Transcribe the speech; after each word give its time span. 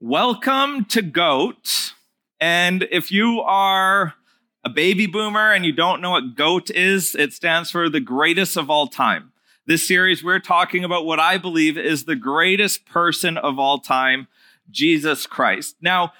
Welcome 0.00 0.86
to 0.86 1.02
GOAT. 1.02 1.92
And 2.40 2.86
if 2.90 3.12
you 3.12 3.40
are 3.42 4.14
a 4.64 4.68
baby 4.68 5.06
boomer 5.06 5.52
and 5.52 5.64
you 5.64 5.72
don't 5.72 6.00
know 6.00 6.10
what 6.10 6.34
GOAT 6.34 6.68
is, 6.70 7.14
it 7.14 7.32
stands 7.32 7.70
for 7.70 7.88
the 7.88 8.00
greatest 8.00 8.56
of 8.56 8.68
all 8.68 8.88
time. 8.88 9.32
This 9.66 9.86
series, 9.86 10.24
we're 10.24 10.40
talking 10.40 10.82
about 10.82 11.06
what 11.06 11.20
I 11.20 11.38
believe 11.38 11.78
is 11.78 12.04
the 12.04 12.16
greatest 12.16 12.86
person 12.86 13.38
of 13.38 13.60
all 13.60 13.78
time, 13.78 14.26
Jesus 14.68 15.28
Christ. 15.28 15.76
Now, 15.80 16.12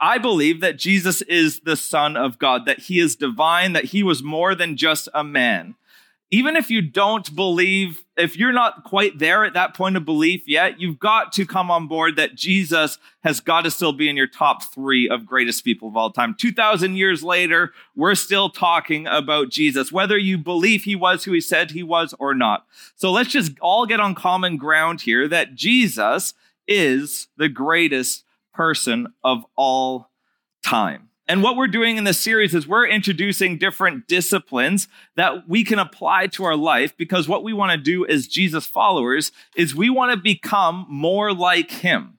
I 0.00 0.18
believe 0.18 0.60
that 0.60 0.76
Jesus 0.76 1.22
is 1.22 1.60
the 1.60 1.76
Son 1.76 2.16
of 2.16 2.36
God, 2.36 2.66
that 2.66 2.80
he 2.80 2.98
is 2.98 3.14
divine, 3.14 3.74
that 3.74 3.86
he 3.86 4.02
was 4.02 4.24
more 4.24 4.56
than 4.56 4.76
just 4.76 5.08
a 5.14 5.22
man 5.22 5.76
even 6.32 6.54
if 6.54 6.70
you 6.70 6.80
don't 6.80 7.34
believe, 7.34 8.04
if 8.16 8.36
you're 8.36 8.52
not 8.52 8.84
quite 8.84 9.18
there 9.18 9.44
at 9.44 9.54
that 9.54 9.74
point 9.74 9.96
of 9.96 10.04
belief 10.04 10.46
yet, 10.46 10.80
you've 10.80 10.98
got 10.98 11.32
to 11.32 11.44
come 11.44 11.70
on 11.70 11.88
board 11.88 12.14
that 12.16 12.36
Jesus 12.36 12.98
has 13.24 13.40
got 13.40 13.62
to 13.62 13.70
still 13.70 13.92
be 13.92 14.08
in 14.08 14.16
your 14.16 14.28
top 14.28 14.62
three 14.62 15.08
of 15.08 15.26
greatest 15.26 15.64
people 15.64 15.88
of 15.88 15.96
all 15.96 16.12
time. 16.12 16.36
2,000 16.38 16.94
years 16.94 17.24
later, 17.24 17.72
we're 17.96 18.14
still 18.14 18.48
talking 18.48 19.08
about 19.08 19.50
Jesus, 19.50 19.90
whether 19.90 20.16
you 20.16 20.38
believe 20.38 20.84
he 20.84 20.94
was 20.94 21.24
who 21.24 21.32
he 21.32 21.40
said 21.40 21.72
he 21.72 21.82
was 21.82 22.14
or 22.20 22.32
not. 22.32 22.64
So 22.94 23.10
let's 23.10 23.32
just 23.32 23.58
all 23.60 23.84
get 23.84 23.98
on 23.98 24.14
common 24.14 24.56
ground 24.56 25.00
here 25.00 25.26
that 25.26 25.56
Jesus 25.56 26.32
is 26.68 27.26
the 27.36 27.48
greatest 27.48 28.24
person 28.54 29.08
of 29.24 29.44
all 29.56 30.10
time. 30.64 31.09
And 31.30 31.44
what 31.44 31.54
we're 31.54 31.68
doing 31.68 31.96
in 31.96 32.02
this 32.02 32.18
series 32.18 32.56
is 32.56 32.66
we're 32.66 32.88
introducing 32.88 33.56
different 33.56 34.08
disciplines 34.08 34.88
that 35.14 35.48
we 35.48 35.62
can 35.62 35.78
apply 35.78 36.26
to 36.26 36.42
our 36.42 36.56
life 36.56 36.96
because 36.96 37.28
what 37.28 37.44
we 37.44 37.52
want 37.52 37.70
to 37.70 37.78
do 37.78 38.04
as 38.04 38.26
Jesus 38.26 38.66
followers 38.66 39.30
is 39.54 39.72
we 39.72 39.90
want 39.90 40.10
to 40.10 40.16
become 40.16 40.86
more 40.88 41.32
like 41.32 41.70
him. 41.70 42.18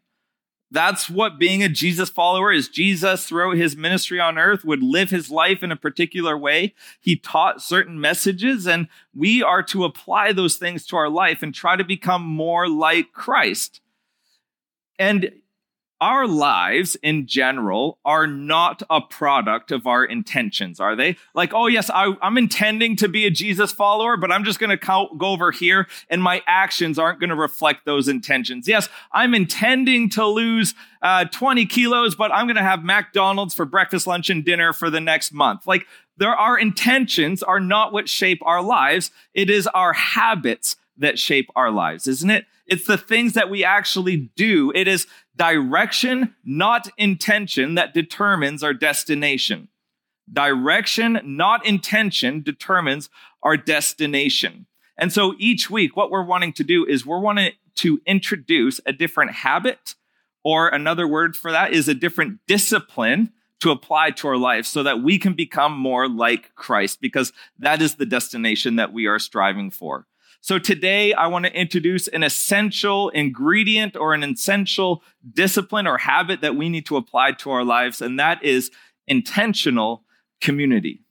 That's 0.72 1.10
what 1.10 1.38
being 1.38 1.62
a 1.62 1.68
Jesus 1.68 2.10
follower 2.10 2.54
is. 2.54 2.70
Jesus, 2.70 3.26
throughout 3.26 3.58
his 3.58 3.76
ministry 3.76 4.22
on 4.22 4.38
earth, 4.38 4.64
would 4.64 4.82
live 4.82 5.10
his 5.10 5.30
life 5.30 5.62
in 5.62 5.74
a 5.74 5.76
particular 5.76 6.38
way. 6.38 6.74
He 7.02 7.18
taught 7.18 7.62
certain 7.62 8.00
messages, 8.00 8.66
and 8.66 8.88
we 9.14 9.44
are 9.44 9.62
to 9.64 9.84
apply 9.84 10.32
those 10.32 10.56
things 10.56 10.88
to 10.88 10.96
our 10.96 11.10
life 11.10 11.44
and 11.44 11.54
try 11.54 11.76
to 11.76 11.84
become 11.84 12.24
more 12.24 12.70
like 12.70 13.12
Christ. 13.12 13.82
And 14.98 15.34
our 16.02 16.28
lives 16.28 16.98
in 17.04 17.28
general 17.28 18.00
are 18.04 18.26
not 18.26 18.82
a 18.90 19.00
product 19.00 19.72
of 19.72 19.86
our 19.86 20.04
intentions, 20.04 20.80
are 20.80 20.96
they? 20.96 21.16
Like, 21.36 21.54
oh, 21.54 21.68
yes, 21.68 21.92
I, 21.92 22.16
am 22.24 22.40
intending 22.40 22.96
to 22.98 23.08
be 23.08 23.28
a 23.28 23.30
Jesus 23.30 23.72
follower, 23.72 24.18
but 24.18 24.32
I'm 24.32 24.44
just 24.44 24.58
going 24.58 24.76
to 24.76 25.08
go 25.18 25.28
over 25.28 25.52
here 25.52 25.88
and 26.10 26.22
my 26.22 26.42
actions 26.48 26.98
aren't 26.98 27.20
going 27.20 27.30
to 27.30 27.36
reflect 27.36 27.86
those 27.86 28.08
intentions. 28.08 28.68
Yes, 28.68 28.90
I'm 29.14 29.36
intending 29.36 30.10
to 30.12 30.26
lose 30.26 30.74
uh, 31.04 31.26
20 31.26 31.68
kilos, 31.68 32.16
but 32.16 32.32
I'm 32.32 32.48
going 32.48 32.58
to 32.58 32.64
have 32.64 32.84
McDonald's 32.84 33.54
for 33.54 33.66
breakfast, 33.66 34.08
lunch, 34.08 34.32
and 34.32 34.44
dinner 34.44 34.74
for 34.74 34.90
the 34.90 35.00
next 35.00 35.32
month. 35.32 35.68
Like, 35.68 35.86
there, 36.18 36.36
our 36.36 36.58
intentions 36.58 37.42
are 37.44 37.60
not 37.60 37.94
what 37.94 38.10
shape 38.10 38.42
our 38.44 38.62
lives, 38.62 39.12
it 39.34 39.50
is 39.50 39.68
our 39.68 39.94
habits 39.94 40.76
that 40.98 41.20
shape 41.20 41.50
our 41.56 41.72
lives, 41.72 42.08
isn't 42.08 42.30
it? 42.30 42.46
It's 42.68 42.86
the 42.86 42.98
things 42.98 43.34
that 43.34 43.50
we 43.50 43.64
actually 43.64 44.32
do. 44.36 44.72
It 44.76 44.88
is 44.88 45.08
direction, 45.36 46.36
not 46.44 46.90
intention, 46.98 47.76
that 47.76 47.94
determines 47.94 48.64
our 48.64 48.74
destination. 48.74 49.68
Direction, 50.32 51.20
not 51.24 51.66
intention, 51.66 52.42
determines 52.42 53.10
our 53.44 53.58
destination. 53.58 54.68
And 54.98 55.12
so 55.12 55.34
each 55.40 55.70
week, 55.70 55.98
what 55.98 56.12
we're 56.12 56.24
wanting 56.24 56.54
to 56.54 56.64
do 56.64 56.86
is 56.86 57.06
we're 57.06 57.20
wanting 57.20 57.54
to 57.76 58.00
introduce 58.06 58.80
a 58.86 58.94
different 58.94 59.32
habit, 59.32 59.96
or 60.44 60.70
another 60.70 61.08
word 61.08 61.36
for 61.36 61.52
that 61.52 61.74
is 61.74 61.88
a 61.88 61.94
different 61.94 62.40
discipline 62.48 63.32
to 63.60 63.72
apply 63.72 64.12
to 64.12 64.28
our 64.28 64.38
life 64.38 64.66
so 64.66 64.84
that 64.84 65.04
we 65.04 65.20
can 65.20 65.34
become 65.34 65.78
more 65.78 66.08
like 66.08 66.54
Christ, 66.56 67.00
because 67.02 67.32
that 67.60 67.82
is 67.82 67.96
the 67.96 68.06
destination 68.06 68.76
that 68.76 68.94
we 68.94 69.06
are 69.08 69.20
striving 69.20 69.70
for. 69.72 70.08
So 70.44 70.58
today 70.58 71.14
I 71.14 71.28
want 71.28 71.46
to 71.46 71.54
introduce 71.54 72.08
an 72.08 72.24
essential 72.24 73.10
ingredient 73.10 73.96
or 73.96 74.16
an 74.16 74.24
essential 74.24 75.04
discipline 75.34 75.86
or 75.86 76.00
habit 76.00 76.42
that 76.42 76.56
we 76.56 76.68
need 76.68 76.88
to 76.88 76.98
apply 76.98 77.34
to 77.34 77.52
our 77.52 77.64
lives, 77.64 78.02
and 78.02 78.20
that 78.20 78.44
is 78.44 78.72
intentional 79.08 80.04
community. 80.42 81.04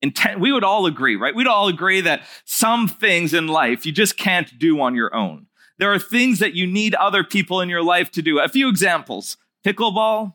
Intent, 0.00 0.38
we 0.38 0.52
would 0.52 0.62
all 0.62 0.86
agree, 0.86 1.16
right? 1.16 1.34
We'd 1.34 1.48
all 1.48 1.66
agree 1.66 2.00
that 2.02 2.22
some 2.44 2.86
things 2.86 3.34
in 3.34 3.48
life 3.48 3.84
you 3.84 3.90
just 3.90 4.16
can't 4.16 4.56
do 4.58 4.80
on 4.80 4.94
your 4.94 5.12
own. 5.12 5.46
There 5.78 5.92
are 5.92 5.98
things 5.98 6.38
that 6.38 6.54
you 6.54 6.68
need 6.68 6.94
other 6.94 7.24
people 7.24 7.60
in 7.60 7.68
your 7.68 7.82
life 7.82 8.12
to 8.12 8.22
do. 8.22 8.38
A 8.38 8.48
few 8.48 8.68
examples 8.68 9.36
pickleball, 9.64 10.34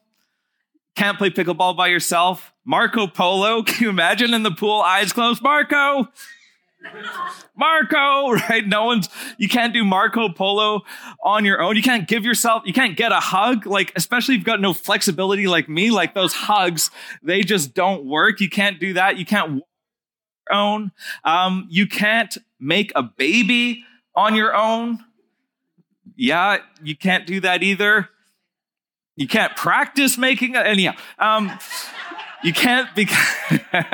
can't 0.97 1.17
play 1.17 1.29
pickleball 1.29 1.77
by 1.77 1.87
yourself. 1.87 2.53
Marco 2.65 3.07
Polo, 3.07 3.63
can 3.63 3.83
you 3.83 3.89
imagine 3.89 4.33
in 4.33 4.43
the 4.43 4.51
pool, 4.51 4.81
eyes 4.81 5.13
closed? 5.13 5.41
Marco, 5.41 6.09
Marco, 7.55 8.31
right? 8.49 8.65
No 8.65 8.85
one's, 8.85 9.09
you 9.37 9.47
can't 9.47 9.73
do 9.73 9.83
Marco 9.83 10.29
Polo 10.29 10.81
on 11.23 11.45
your 11.45 11.61
own. 11.61 11.75
You 11.75 11.83
can't 11.83 12.07
give 12.07 12.25
yourself, 12.25 12.63
you 12.65 12.73
can't 12.73 12.97
get 12.97 13.11
a 13.11 13.19
hug. 13.19 13.65
Like, 13.65 13.91
especially 13.95 14.35
if 14.35 14.39
you've 14.39 14.45
got 14.45 14.61
no 14.61 14.73
flexibility 14.73 15.47
like 15.47 15.69
me, 15.69 15.91
like 15.91 16.13
those 16.13 16.33
hugs, 16.33 16.91
they 17.21 17.41
just 17.41 17.73
don't 17.73 18.05
work. 18.05 18.39
You 18.39 18.49
can't 18.49 18.79
do 18.79 18.93
that. 18.93 19.17
You 19.17 19.25
can't 19.25 19.63
own. 20.51 20.91
Um, 21.23 21.67
you 21.69 21.87
can't 21.87 22.37
make 22.59 22.91
a 22.95 23.03
baby 23.03 23.83
on 24.15 24.35
your 24.35 24.55
own. 24.55 24.99
Yeah, 26.15 26.57
you 26.83 26.95
can't 26.95 27.25
do 27.25 27.39
that 27.41 27.63
either. 27.63 28.09
You 29.15 29.27
can't 29.27 29.55
practice 29.55 30.17
making 30.17 30.55
it. 30.55 30.65
Anyhow, 30.65 30.93
um, 31.19 31.51
you 32.43 32.53
can't 32.53 32.93
be, 32.95 33.07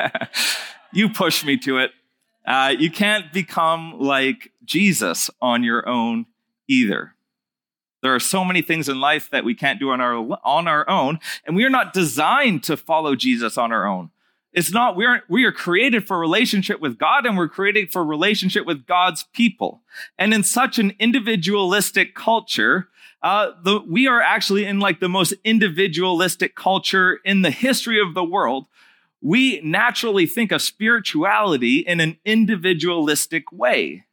you 0.94 1.10
push 1.10 1.44
me 1.44 1.58
to 1.58 1.80
it. 1.80 1.92
Uh, 2.48 2.74
you 2.80 2.90
can't 2.90 3.34
become 3.34 4.00
like 4.00 4.54
Jesus 4.64 5.30
on 5.42 5.64
your 5.64 5.88
own 5.88 6.26
either. 6.68 7.14
There 8.02 8.16
are 8.16 8.22
so 8.22 8.46
many 8.46 8.62
things 8.62 8.88
in 8.88 9.02
life 9.02 9.30
that 9.32 9.44
we 9.44 9.54
can't 9.54 9.82
do 9.82 9.90
on 9.90 10.00
our, 10.00 10.40
on 10.46 10.68
our 10.68 10.90
own, 10.90 11.20
and 11.46 11.58
we 11.58 11.66
are 11.66 11.70
not 11.70 11.94
designed 11.94 12.64
to 12.64 12.78
follow 12.78 13.16
Jesus 13.16 13.58
on 13.58 13.74
our 13.74 13.86
own. 13.86 14.12
It's 14.54 14.72
not, 14.72 14.96
we 14.96 15.06
are, 15.06 15.24
we 15.28 15.44
are 15.44 15.52
created 15.52 16.08
for 16.08 16.18
relationship 16.18 16.80
with 16.80 16.98
God 16.98 17.26
and 17.26 17.38
we're 17.38 17.50
created 17.50 17.92
for 17.92 18.04
relationship 18.04 18.66
with 18.66 18.88
God's 18.88 19.24
people. 19.34 19.82
And 20.18 20.34
in 20.34 20.44
such 20.44 20.80
an 20.80 20.94
individualistic 21.00 22.16
culture, 22.16 22.88
uh, 23.22 23.52
the, 23.64 23.82
we 23.82 24.08
are 24.08 24.22
actually 24.22 24.66
in 24.66 24.80
like 24.80 25.00
the 25.00 25.10
most 25.10 25.34
individualistic 25.44 26.56
culture 26.56 27.20
in 27.26 27.42
the 27.42 27.52
history 27.52 28.00
of 28.00 28.14
the 28.14 28.24
world 28.24 28.68
we 29.22 29.62
naturally 29.62 30.26
think 30.26 30.52
of 30.52 30.62
spirituality 30.62 31.80
in 31.80 32.00
an 32.00 32.18
individualistic 32.26 33.52
way. 33.52 34.06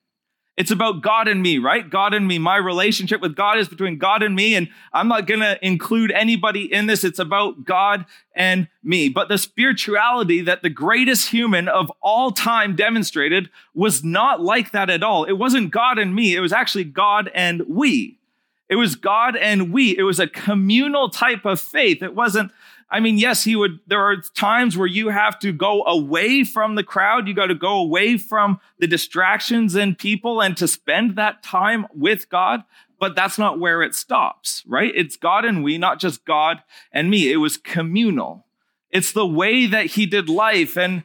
It's 0.56 0.70
about 0.70 1.02
God 1.02 1.26
and 1.26 1.42
me, 1.42 1.58
right? 1.58 1.88
God 1.88 2.14
and 2.14 2.28
me. 2.28 2.38
My 2.38 2.56
relationship 2.56 3.20
with 3.20 3.34
God 3.34 3.58
is 3.58 3.68
between 3.68 3.98
God 3.98 4.22
and 4.22 4.36
me, 4.36 4.54
and 4.54 4.68
I'm 4.92 5.08
not 5.08 5.26
going 5.26 5.40
to 5.40 5.58
include 5.66 6.12
anybody 6.12 6.72
in 6.72 6.86
this. 6.86 7.02
It's 7.02 7.18
about 7.18 7.64
God 7.64 8.06
and 8.36 8.68
me. 8.82 9.08
But 9.08 9.28
the 9.28 9.36
spirituality 9.36 10.42
that 10.42 10.62
the 10.62 10.70
greatest 10.70 11.30
human 11.30 11.68
of 11.68 11.90
all 12.00 12.30
time 12.30 12.76
demonstrated 12.76 13.50
was 13.74 14.04
not 14.04 14.40
like 14.40 14.70
that 14.70 14.90
at 14.90 15.02
all. 15.02 15.24
It 15.24 15.32
wasn't 15.32 15.72
God 15.72 15.98
and 15.98 16.14
me, 16.14 16.36
it 16.36 16.40
was 16.40 16.52
actually 16.52 16.84
God 16.84 17.30
and 17.34 17.62
we. 17.66 18.18
It 18.68 18.76
was 18.76 18.94
God 18.94 19.36
and 19.36 19.72
we. 19.72 19.96
It 19.96 20.04
was 20.04 20.18
a 20.18 20.26
communal 20.26 21.10
type 21.10 21.44
of 21.44 21.60
faith. 21.60 22.02
It 22.02 22.14
wasn't 22.14 22.50
I 22.94 23.00
mean, 23.00 23.18
yes, 23.18 23.42
he 23.42 23.56
would. 23.56 23.80
There 23.88 24.00
are 24.00 24.18
times 24.36 24.78
where 24.78 24.86
you 24.86 25.08
have 25.08 25.40
to 25.40 25.50
go 25.50 25.82
away 25.84 26.44
from 26.44 26.76
the 26.76 26.84
crowd. 26.84 27.26
You 27.26 27.34
got 27.34 27.46
to 27.46 27.54
go 27.56 27.74
away 27.74 28.16
from 28.16 28.60
the 28.78 28.86
distractions 28.86 29.74
and 29.74 29.98
people 29.98 30.40
and 30.40 30.56
to 30.58 30.68
spend 30.68 31.16
that 31.16 31.42
time 31.42 31.88
with 31.92 32.28
God. 32.28 32.62
But 33.00 33.16
that's 33.16 33.36
not 33.36 33.58
where 33.58 33.82
it 33.82 33.96
stops, 33.96 34.62
right? 34.64 34.92
It's 34.94 35.16
God 35.16 35.44
and 35.44 35.64
we, 35.64 35.76
not 35.76 35.98
just 35.98 36.24
God 36.24 36.62
and 36.92 37.10
me. 37.10 37.32
It 37.32 37.38
was 37.38 37.56
communal. 37.56 38.46
It's 38.90 39.10
the 39.10 39.26
way 39.26 39.66
that 39.66 39.86
he 39.86 40.06
did 40.06 40.28
life. 40.28 40.78
And 40.78 41.02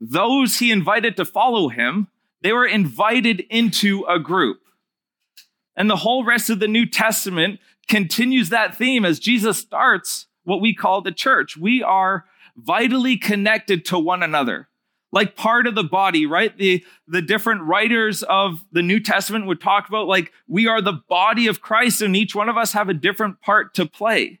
those 0.00 0.58
he 0.58 0.70
invited 0.70 1.18
to 1.18 1.26
follow 1.26 1.68
him, 1.68 2.08
they 2.40 2.54
were 2.54 2.66
invited 2.66 3.40
into 3.50 4.06
a 4.08 4.18
group. 4.18 4.60
And 5.76 5.90
the 5.90 5.96
whole 5.96 6.24
rest 6.24 6.48
of 6.48 6.60
the 6.60 6.66
New 6.66 6.86
Testament 6.86 7.60
continues 7.88 8.48
that 8.48 8.74
theme 8.74 9.04
as 9.04 9.18
Jesus 9.18 9.58
starts 9.58 10.25
what 10.46 10.60
we 10.60 10.74
call 10.74 11.02
the 11.02 11.12
church. 11.12 11.56
We 11.56 11.82
are 11.82 12.24
vitally 12.56 13.18
connected 13.18 13.84
to 13.86 13.98
one 13.98 14.22
another 14.22 14.68
like 15.12 15.36
part 15.36 15.66
of 15.66 15.74
the 15.74 15.84
body 15.84 16.26
right? 16.26 16.56
The 16.56 16.84
the 17.06 17.22
different 17.22 17.62
writers 17.62 18.22
of 18.22 18.64
the 18.72 18.82
new 18.82 19.00
testament 19.00 19.46
would 19.46 19.60
talk 19.60 19.88
about 19.88 20.06
like 20.06 20.32
we 20.46 20.66
are 20.66 20.80
the 20.80 21.00
body 21.08 21.46
of 21.46 21.60
christ 21.60 22.02
and 22.02 22.16
each 22.16 22.34
one 22.34 22.48
of 22.48 22.56
us 22.56 22.72
have 22.72 22.88
a 22.88 22.94
different 22.94 23.40
part 23.40 23.74
to 23.74 23.86
play. 23.86 24.40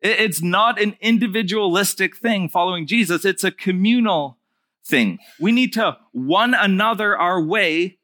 It's 0.00 0.42
not 0.42 0.80
an 0.80 0.96
individualistic 1.00 2.16
thing 2.16 2.48
following 2.48 2.86
jesus. 2.86 3.24
It's 3.24 3.44
a 3.44 3.50
communal 3.50 4.38
thing. 4.84 5.18
We 5.40 5.52
need 5.52 5.72
to 5.74 5.98
one 6.12 6.54
another 6.54 7.16
our 7.16 7.42
way 7.42 7.98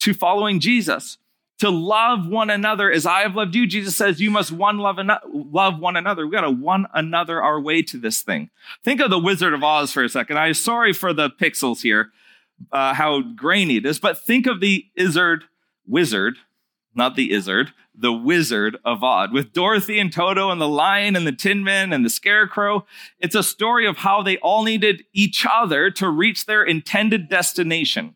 to 0.00 0.14
following 0.14 0.60
jesus 0.60 1.18
to 1.58 1.70
love 1.70 2.26
one 2.26 2.50
another 2.50 2.90
as 2.92 3.06
I 3.06 3.20
have 3.20 3.34
loved 3.34 3.54
you. 3.54 3.66
Jesus 3.66 3.96
says 3.96 4.20
you 4.20 4.30
must 4.30 4.52
one 4.52 4.78
love, 4.78 4.98
an- 4.98 5.10
love 5.32 5.78
one 5.78 5.96
another. 5.96 6.26
We 6.26 6.32
got 6.32 6.42
to 6.42 6.50
one 6.50 6.86
another 6.92 7.42
our 7.42 7.60
way 7.60 7.82
to 7.82 7.98
this 7.98 8.22
thing. 8.22 8.50
Think 8.84 9.00
of 9.00 9.10
the 9.10 9.18
Wizard 9.18 9.54
of 9.54 9.64
Oz 9.64 9.92
for 9.92 10.04
a 10.04 10.08
second. 10.08 10.38
I'm 10.38 10.54
sorry 10.54 10.92
for 10.92 11.12
the 11.12 11.30
pixels 11.30 11.82
here, 11.82 12.10
uh, 12.72 12.94
how 12.94 13.20
grainy 13.20 13.76
it 13.76 13.86
is, 13.86 13.98
but 13.98 14.18
think 14.18 14.46
of 14.46 14.60
the 14.60 14.86
Izzard 14.94 15.44
wizard, 15.86 16.36
not 16.94 17.16
the 17.16 17.32
Izzard, 17.32 17.72
the 17.98 18.12
Wizard 18.12 18.76
of 18.84 19.02
Oz 19.02 19.30
with 19.32 19.52
Dorothy 19.54 19.98
and 19.98 20.12
Toto 20.12 20.50
and 20.50 20.60
the 20.60 20.68
lion 20.68 21.16
and 21.16 21.26
the 21.26 21.32
Tin 21.32 21.64
Man 21.64 21.92
and 21.92 22.04
the 22.04 22.10
scarecrow. 22.10 22.84
It's 23.18 23.34
a 23.34 23.42
story 23.42 23.86
of 23.86 23.98
how 23.98 24.22
they 24.22 24.36
all 24.38 24.64
needed 24.64 25.04
each 25.14 25.46
other 25.50 25.90
to 25.92 26.08
reach 26.10 26.44
their 26.44 26.62
intended 26.62 27.30
destination. 27.30 28.14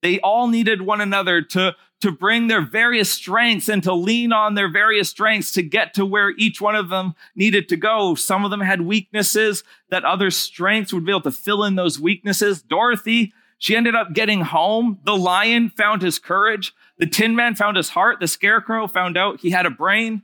They 0.00 0.18
all 0.20 0.48
needed 0.48 0.82
one 0.82 1.00
another 1.00 1.42
to, 1.42 1.76
to 2.02 2.10
bring 2.10 2.48
their 2.48 2.60
various 2.60 3.10
strengths 3.10 3.68
and 3.68 3.82
to 3.84 3.94
lean 3.94 4.32
on 4.32 4.54
their 4.54 4.68
various 4.68 5.08
strengths 5.08 5.52
to 5.52 5.62
get 5.62 5.94
to 5.94 6.04
where 6.04 6.30
each 6.30 6.60
one 6.60 6.74
of 6.74 6.88
them 6.88 7.14
needed 7.36 7.68
to 7.68 7.76
go. 7.76 8.16
Some 8.16 8.44
of 8.44 8.50
them 8.50 8.60
had 8.60 8.80
weaknesses 8.80 9.62
that 9.88 10.04
other 10.04 10.30
strengths 10.30 10.92
would 10.92 11.04
be 11.04 11.12
able 11.12 11.20
to 11.22 11.30
fill 11.30 11.62
in 11.62 11.76
those 11.76 12.00
weaknesses. 12.00 12.60
Dorothy, 12.60 13.32
she 13.56 13.76
ended 13.76 13.94
up 13.94 14.14
getting 14.14 14.40
home. 14.40 14.98
The 15.04 15.16
lion 15.16 15.70
found 15.70 16.02
his 16.02 16.18
courage. 16.18 16.74
The 16.98 17.06
Tin 17.06 17.36
Man 17.36 17.54
found 17.54 17.76
his 17.76 17.90
heart. 17.90 18.18
The 18.18 18.26
Scarecrow 18.26 18.88
found 18.88 19.16
out 19.16 19.40
he 19.40 19.50
had 19.50 19.64
a 19.64 19.70
brain. 19.70 20.22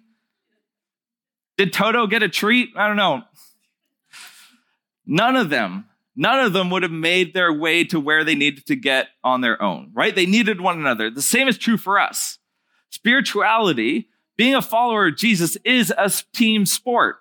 Did 1.57 1.73
Toto 1.73 2.09
get 2.09 2.25
a 2.25 2.29
treat? 2.29 2.71
I 2.77 2.89
don't 2.89 2.97
know. 2.97 3.23
None 5.07 5.37
of 5.37 5.49
them 5.49 5.88
none 6.19 6.41
of 6.41 6.53
them 6.53 6.69
would 6.69 6.83
have 6.83 6.93
made 6.93 7.33
their 7.33 7.53
way 7.53 7.85
to 7.85 8.01
where 8.01 8.25
they 8.25 8.35
needed 8.35 8.67
to 8.67 8.75
get 8.75 9.07
on 9.23 9.41
their 9.41 9.63
own, 9.63 9.91
right? 9.95 10.15
They 10.15 10.27
needed 10.27 10.61
one 10.61 10.79
another. 10.79 11.11
The 11.11 11.23
same 11.23 11.47
is 11.47 11.57
true 11.57 11.77
for 11.77 11.99
us. 11.99 12.39
Spirituality, 12.91 14.09
being 14.37 14.57
a 14.57 14.61
follower 14.61 15.07
of 15.07 15.17
Jesus, 15.17 15.57
is 15.65 15.95
a 15.97 16.11
team 16.35 16.67
sport. 16.67 17.19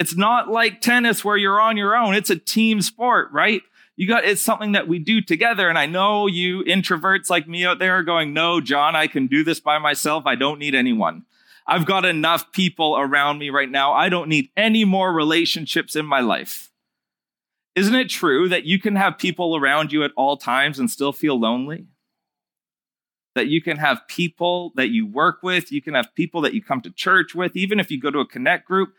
It's 0.00 0.16
not 0.16 0.48
like 0.48 0.80
tennis 0.80 1.24
where 1.24 1.36
you're 1.36 1.60
on 1.60 1.76
your 1.76 1.96
own. 1.96 2.14
It's 2.14 2.30
a 2.30 2.36
team 2.36 2.82
sport, 2.82 3.28
right? 3.32 3.62
You 3.94 4.08
got, 4.08 4.24
it's 4.24 4.42
something 4.42 4.72
that 4.72 4.88
we 4.88 4.98
do 4.98 5.20
together. 5.20 5.68
And 5.68 5.78
I 5.78 5.86
know 5.86 6.26
you 6.26 6.64
introverts 6.64 7.30
like 7.30 7.48
me 7.48 7.64
out 7.64 7.78
there 7.78 7.98
are 7.98 8.02
going, 8.02 8.32
no, 8.32 8.60
John, 8.60 8.96
I 8.96 9.06
can 9.06 9.28
do 9.28 9.44
this 9.44 9.60
by 9.60 9.78
myself. 9.78 10.24
I 10.26 10.34
don't 10.34 10.58
need 10.58 10.74
anyone. 10.74 11.24
I've 11.66 11.86
got 11.86 12.04
enough 12.04 12.50
people 12.50 12.96
around 12.96 13.38
me 13.38 13.50
right 13.50 13.70
now. 13.70 13.92
I 13.92 14.08
don't 14.08 14.28
need 14.28 14.50
any 14.56 14.84
more 14.84 15.12
relationships 15.12 15.94
in 15.94 16.06
my 16.06 16.20
life. 16.20 16.67
Isn't 17.78 17.94
it 17.94 18.08
true 18.08 18.48
that 18.48 18.64
you 18.64 18.80
can 18.80 18.96
have 18.96 19.18
people 19.18 19.54
around 19.54 19.92
you 19.92 20.02
at 20.02 20.10
all 20.16 20.36
times 20.36 20.80
and 20.80 20.90
still 20.90 21.12
feel 21.12 21.38
lonely? 21.38 21.86
That 23.36 23.46
you 23.46 23.62
can 23.62 23.76
have 23.76 24.08
people 24.08 24.72
that 24.74 24.88
you 24.88 25.06
work 25.06 25.44
with, 25.44 25.70
you 25.70 25.80
can 25.80 25.94
have 25.94 26.12
people 26.16 26.40
that 26.40 26.54
you 26.54 26.60
come 26.60 26.80
to 26.80 26.90
church 26.90 27.36
with, 27.36 27.54
even 27.54 27.78
if 27.78 27.88
you 27.88 28.00
go 28.00 28.10
to 28.10 28.18
a 28.18 28.26
connect 28.26 28.66
group. 28.66 28.94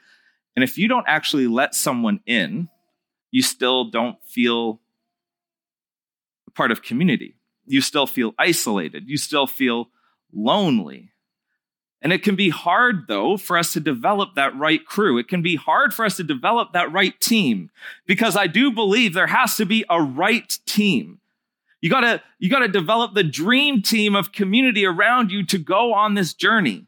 And 0.56 0.64
if 0.64 0.78
you 0.78 0.88
don't 0.88 1.04
actually 1.10 1.46
let 1.46 1.76
someone 1.76 2.22
in, 2.26 2.70
you 3.32 3.42
still 3.42 3.90
don't 3.90 4.16
feel 4.24 4.80
a 6.48 6.52
part 6.52 6.72
of 6.72 6.82
community. 6.82 7.36
You 7.66 7.82
still 7.82 8.08
feel 8.08 8.34
isolated. 8.40 9.10
You 9.10 9.18
still 9.18 9.46
feel 9.46 9.90
lonely. 10.34 11.12
And 12.02 12.14
it 12.14 12.24
can 12.24 12.36
be 12.36 12.50
hard, 12.50 13.08
though, 13.08 13.36
for 13.36 13.58
us 13.58 13.74
to 13.74 13.80
develop 13.80 14.36
that 14.36 14.56
right 14.56 14.86
crew. 14.86 15.18
It 15.18 15.28
can 15.28 15.42
be 15.42 15.58
hard 15.58 15.94
for 15.94 16.06
us 16.06 16.16
to 16.18 16.24
develop 16.24 16.72
that 16.72 16.92
right 16.92 17.20
team 17.20 17.72
because 18.06 18.38
I 18.38 18.48
do 18.48 18.72
believe 18.72 19.14
there 19.14 19.28
has 19.28 19.58
to 19.58 19.66
be 19.66 19.84
a 19.90 20.02
right 20.02 20.58
team. 20.66 21.20
You 21.82 21.90
gotta, 21.90 22.22
you 22.40 22.50
gotta 22.50 22.70
develop 22.70 23.14
the 23.14 23.24
dream 23.24 23.82
team 23.82 24.16
of 24.16 24.32
community 24.32 24.86
around 24.86 25.32
you 25.32 25.46
to 25.48 25.58
go 25.58 25.94
on 25.94 26.14
this 26.14 26.34
journey 26.34 26.86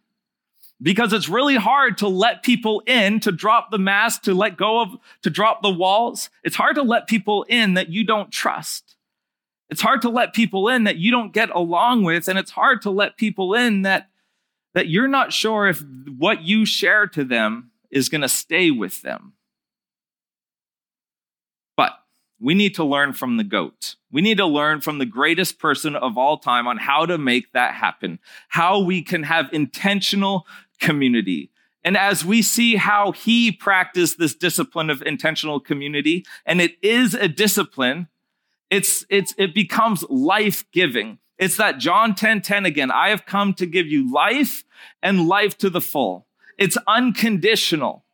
because 0.82 1.14
it's 1.14 1.30
really 1.30 1.56
hard 1.56 1.98
to 2.00 2.08
let 2.08 2.44
people 2.44 2.82
in, 2.88 3.20
to 3.20 3.32
drop 3.32 3.72
the 3.72 3.78
mask, 3.78 4.24
to 4.24 4.34
let 4.34 4.58
go 4.58 4.82
of, 4.82 4.98
to 5.22 5.30
drop 5.30 5.62
the 5.62 5.70
walls. 5.70 6.30
It's 6.44 6.56
hard 6.56 6.76
to 6.76 6.82
let 6.82 7.08
people 7.08 7.44
in 7.44 7.76
that 7.76 7.90
you 7.90 8.04
don't 8.04 8.32
trust. 8.32 8.96
It's 9.70 9.82
hard 9.82 10.02
to 10.02 10.10
let 10.10 10.34
people 10.34 10.68
in 10.68 10.84
that 10.86 10.98
you 10.98 11.12
don't 11.12 11.32
get 11.32 11.50
along 11.50 12.04
with. 12.04 12.28
And 12.28 12.38
it's 12.38 12.52
hard 12.52 12.82
to 12.82 12.90
let 12.90 13.16
people 13.16 13.54
in 13.54 13.84
that 13.84 14.10
that 14.74 14.88
you're 14.88 15.08
not 15.08 15.34
sure 15.34 15.68
if 15.68 15.84
what 16.18 16.44
you 16.44 16.66
share 16.66 17.08
to 17.08 17.24
them 17.24 17.72
is 17.90 18.10
going 18.10 18.22
to 18.22 18.30
stay 18.30 18.72
with 18.72 19.02
them. 19.02 19.34
But 21.76 21.94
we 22.40 22.54
need 22.54 22.76
to 22.76 22.84
learn 22.84 23.14
from 23.14 23.38
the 23.38 23.44
goat. 23.44 23.96
We 24.12 24.22
need 24.22 24.38
to 24.38 24.46
learn 24.46 24.82
from 24.82 24.98
the 24.98 25.06
greatest 25.06 25.60
person 25.60 25.96
of 25.96 26.18
all 26.18 26.38
time 26.38 26.68
on 26.68 26.78
how 26.78 27.06
to 27.06 27.18
make 27.18 27.52
that 27.52 27.76
happen, 27.76 28.20
how 28.50 28.80
we 28.80 29.02
can 29.02 29.24
have 29.24 29.50
intentional 29.52 30.48
community. 30.80 31.52
And 31.84 31.98
as 31.98 32.24
we 32.24 32.42
see 32.42 32.76
how 32.76 33.12
he 33.12 33.52
practiced 33.52 34.20
this 34.20 34.36
discipline 34.36 34.90
of 34.90 35.02
intentional 35.02 35.60
community, 35.60 36.26
and 36.46 36.62
it 36.62 36.76
is 36.84 37.14
a 37.14 37.28
discipline, 37.28 38.08
it's, 38.70 39.04
it's, 39.10 39.34
it 39.38 39.56
becomes 39.56 40.04
life 40.10 40.64
giving. 40.72 41.18
It's 41.42 41.58
that 41.58 41.80
John 41.80 42.14
10 42.14 42.42
10 42.42 42.66
again. 42.66 42.92
I 42.92 43.10
have 43.10 43.26
come 43.26 43.56
to 43.56 43.66
give 43.66 43.88
you 43.88 44.10
life 44.14 44.64
and 45.02 45.28
life 45.28 45.58
to 45.58 45.72
the 45.72 45.82
full. 45.82 46.28
It's 46.60 46.78
unconditional. 46.88 48.06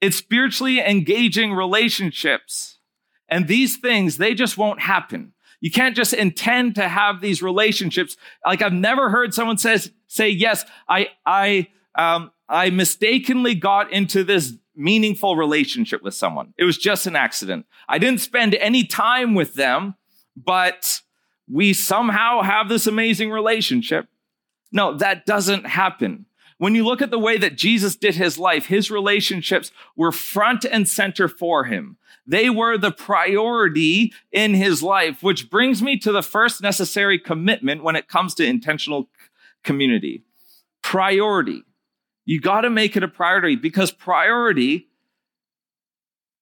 It's 0.00 0.16
spiritually 0.16 0.80
engaging 0.80 1.52
relationships. 1.52 2.78
And 3.28 3.46
these 3.46 3.76
things, 3.76 4.16
they 4.16 4.34
just 4.34 4.56
won't 4.56 4.80
happen. 4.80 5.34
You 5.60 5.70
can't 5.70 5.94
just 5.94 6.14
intend 6.14 6.76
to 6.76 6.88
have 6.88 7.20
these 7.20 7.42
relationships. 7.42 8.16
Like 8.44 8.62
I've 8.62 8.72
never 8.72 9.10
heard 9.10 9.34
someone 9.34 9.58
says, 9.58 9.90
say, 10.06 10.30
yes, 10.30 10.64
I, 10.88 11.08
I, 11.26 11.68
um, 11.94 12.30
I 12.48 12.70
mistakenly 12.70 13.54
got 13.54 13.92
into 13.92 14.24
this 14.24 14.54
meaningful 14.74 15.36
relationship 15.36 16.02
with 16.02 16.14
someone. 16.14 16.54
It 16.56 16.64
was 16.64 16.78
just 16.78 17.06
an 17.06 17.16
accident. 17.16 17.66
I 17.86 17.98
didn't 17.98 18.20
spend 18.20 18.54
any 18.54 18.84
time 18.84 19.34
with 19.34 19.54
them, 19.54 19.96
but 20.36 21.02
we 21.50 21.72
somehow 21.72 22.42
have 22.42 22.68
this 22.68 22.86
amazing 22.86 23.30
relationship. 23.30 24.08
No, 24.72 24.96
that 24.96 25.26
doesn't 25.26 25.66
happen. 25.66 26.26
When 26.58 26.74
you 26.74 26.84
look 26.84 27.02
at 27.02 27.10
the 27.10 27.18
way 27.18 27.36
that 27.36 27.56
Jesus 27.56 27.96
did 27.96 28.14
his 28.14 28.38
life, 28.38 28.66
his 28.66 28.90
relationships 28.90 29.70
were 29.94 30.12
front 30.12 30.64
and 30.64 30.88
center 30.88 31.28
for 31.28 31.64
him. 31.64 31.98
They 32.26 32.50
were 32.50 32.76
the 32.76 32.90
priority 32.90 34.12
in 34.32 34.54
his 34.54 34.82
life, 34.82 35.22
which 35.22 35.50
brings 35.50 35.82
me 35.82 35.98
to 35.98 36.10
the 36.10 36.22
first 36.22 36.62
necessary 36.62 37.18
commitment 37.18 37.84
when 37.84 37.94
it 37.94 38.08
comes 38.08 38.34
to 38.34 38.44
intentional 38.44 39.08
community. 39.62 40.24
Priority. 40.82 41.62
You 42.24 42.40
got 42.40 42.62
to 42.62 42.70
make 42.70 42.96
it 42.96 43.04
a 43.04 43.08
priority 43.08 43.54
because 43.54 43.92
priority 43.92 44.88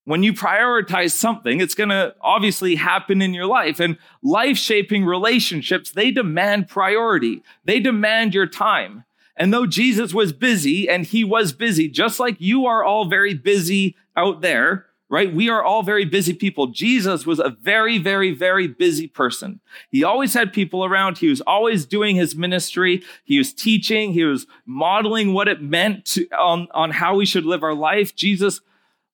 when 0.05 0.23
you 0.23 0.33
prioritize 0.33 1.13
something, 1.13 1.61
it's 1.61 1.75
going 1.75 1.89
to 1.89 2.15
obviously 2.21 2.75
happen 2.75 3.23
in 3.23 3.33
your 3.33 3.47
life. 3.47 3.81
And 3.81 3.97
life 4.23 4.57
shaping 4.57 5.05
relationships, 5.05 5.91
they 5.91 6.11
demand 6.11 6.69
priority, 6.69 7.43
they 7.65 7.81
demand 7.81 8.35
your 8.35 8.47
time. 8.47 9.05
And 9.37 9.53
though 9.53 9.67
Jesus 9.67 10.15
was 10.15 10.33
busy, 10.33 10.89
and 10.89 11.05
he 11.05 11.25
was 11.25 11.53
busy, 11.53 11.89
just 11.89 12.21
like 12.21 12.37
you 12.39 12.67
are 12.67 12.85
all 12.85 13.07
very 13.07 13.35
busy 13.35 13.97
out 14.17 14.43
there, 14.43 14.87
right? 15.09 15.35
We 15.35 15.49
are 15.49 15.63
all 15.63 15.83
very 15.83 16.05
busy 16.05 16.35
people. 16.35 16.69
Jesus 16.69 17.27
was 17.27 17.41
a 17.41 17.57
very, 17.61 17.99
very, 17.99 18.33
very 18.33 18.69
busy 18.69 19.09
person. 19.09 19.61
He 19.91 20.05
always 20.05 20.35
had 20.35 20.53
people 20.53 20.85
around. 20.85 21.19
He 21.19 21.29
was 21.29 21.41
always 21.43 21.85
doing 21.85 22.17
his 22.17 22.37
ministry. 22.37 23.03
He 23.25 23.39
was 23.39 23.53
teaching. 23.53 24.13
He 24.13 24.25
was 24.25 24.47
modeling 24.67 25.33
what 25.33 25.49
it 25.49 25.61
meant 25.61 26.05
to, 26.07 26.29
on, 26.31 26.69
on 26.73 26.91
how 26.93 27.17
we 27.17 27.27
should 27.27 27.45
live 27.45 27.63
our 27.63 27.75
life. 27.75 28.15
Jesus 28.15 28.61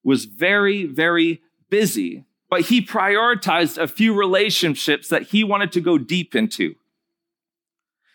was 0.03 0.25
very, 0.25 0.85
very 0.85 1.41
busy, 1.69 2.25
but 2.49 2.61
he 2.61 2.81
prioritized 2.81 3.77
a 3.77 3.87
few 3.87 4.13
relationships 4.13 5.07
that 5.09 5.23
he 5.23 5.43
wanted 5.43 5.71
to 5.71 5.81
go 5.81 5.97
deep 5.97 6.35
into. 6.35 6.75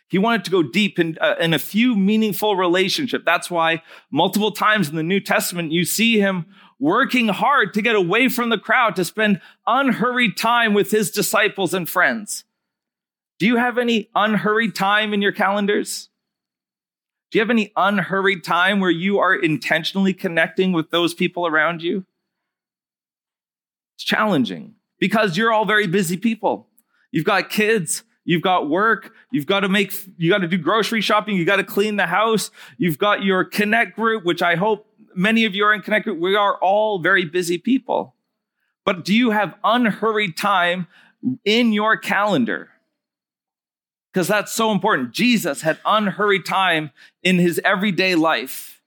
He 0.08 0.18
wanted 0.18 0.44
to 0.44 0.50
go 0.50 0.62
deep 0.62 0.98
in, 0.98 1.18
uh, 1.20 1.34
in 1.40 1.52
a 1.52 1.58
few 1.58 1.96
meaningful 1.96 2.54
relationships. 2.54 3.24
That's 3.24 3.50
why 3.50 3.82
multiple 4.10 4.52
times 4.52 4.88
in 4.88 4.94
the 4.94 5.02
New 5.02 5.20
Testament, 5.20 5.72
you 5.72 5.84
see 5.84 6.20
him 6.20 6.46
working 6.78 7.28
hard 7.28 7.74
to 7.74 7.82
get 7.82 7.96
away 7.96 8.28
from 8.28 8.50
the 8.50 8.58
crowd, 8.58 8.94
to 8.96 9.04
spend 9.04 9.40
unhurried 9.66 10.36
time 10.36 10.74
with 10.74 10.90
his 10.90 11.10
disciples 11.10 11.74
and 11.74 11.88
friends. 11.88 12.44
Do 13.38 13.46
you 13.46 13.56
have 13.56 13.78
any 13.78 14.08
unhurried 14.14 14.74
time 14.74 15.12
in 15.12 15.22
your 15.22 15.32
calendars? 15.32 16.08
Do 17.36 17.40
you 17.40 17.42
have 17.42 17.50
any 17.50 17.70
unhurried 17.76 18.44
time 18.44 18.80
where 18.80 18.88
you 18.88 19.18
are 19.18 19.34
intentionally 19.34 20.14
connecting 20.14 20.72
with 20.72 20.88
those 20.88 21.12
people 21.12 21.46
around 21.46 21.82
you? 21.82 22.06
It's 23.94 24.04
challenging 24.04 24.76
because 24.98 25.36
you're 25.36 25.52
all 25.52 25.66
very 25.66 25.86
busy 25.86 26.16
people. 26.16 26.68
You've 27.10 27.26
got 27.26 27.50
kids, 27.50 28.04
you've 28.24 28.40
got 28.40 28.70
work, 28.70 29.12
you've 29.30 29.44
got 29.44 29.60
to 29.60 29.68
make, 29.68 29.92
you 30.16 30.30
got 30.30 30.38
to 30.38 30.48
do 30.48 30.56
grocery 30.56 31.02
shopping, 31.02 31.36
you 31.36 31.44
got 31.44 31.56
to 31.56 31.64
clean 31.64 31.96
the 31.96 32.06
house, 32.06 32.50
you've 32.78 32.96
got 32.96 33.22
your 33.22 33.44
connect 33.44 33.96
group, 33.96 34.24
which 34.24 34.40
I 34.40 34.54
hope 34.54 34.86
many 35.14 35.44
of 35.44 35.54
you 35.54 35.62
are 35.66 35.74
in 35.74 35.82
connect 35.82 36.06
group. 36.06 36.18
We 36.18 36.36
are 36.36 36.56
all 36.62 37.00
very 37.00 37.26
busy 37.26 37.58
people. 37.58 38.14
But 38.86 39.04
do 39.04 39.14
you 39.14 39.32
have 39.32 39.56
unhurried 39.62 40.38
time 40.38 40.86
in 41.44 41.74
your 41.74 41.98
calendar? 41.98 42.70
Because 44.16 44.28
that's 44.28 44.52
so 44.52 44.72
important. 44.72 45.12
Jesus 45.12 45.60
had 45.60 45.78
unhurried 45.84 46.46
time 46.46 46.90
in 47.22 47.38
his 47.38 47.60
everyday 47.62 48.14
life. 48.14 48.80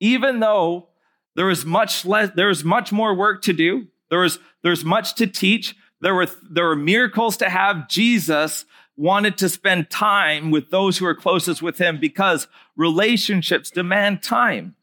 Even 0.00 0.40
though 0.40 0.88
there 1.36 1.44
was 1.44 1.66
much 1.66 2.06
less, 2.06 2.30
there 2.34 2.48
was 2.48 2.64
much 2.64 2.90
more 2.90 3.14
work 3.14 3.42
to 3.42 3.52
do, 3.52 3.88
there 4.08 4.20
was 4.20 4.38
there's 4.62 4.82
much 4.82 5.14
to 5.16 5.26
teach, 5.26 5.76
there 6.00 6.14
were 6.14 6.26
there 6.50 6.68
were 6.68 6.74
miracles 6.74 7.36
to 7.36 7.50
have. 7.50 7.86
Jesus 7.86 8.64
wanted 8.96 9.36
to 9.36 9.50
spend 9.50 9.90
time 9.90 10.50
with 10.50 10.70
those 10.70 10.96
who 10.96 11.04
are 11.04 11.14
closest 11.14 11.60
with 11.60 11.76
him 11.76 12.00
because 12.00 12.48
relationships 12.76 13.70
demand 13.70 14.22
time. 14.22 14.74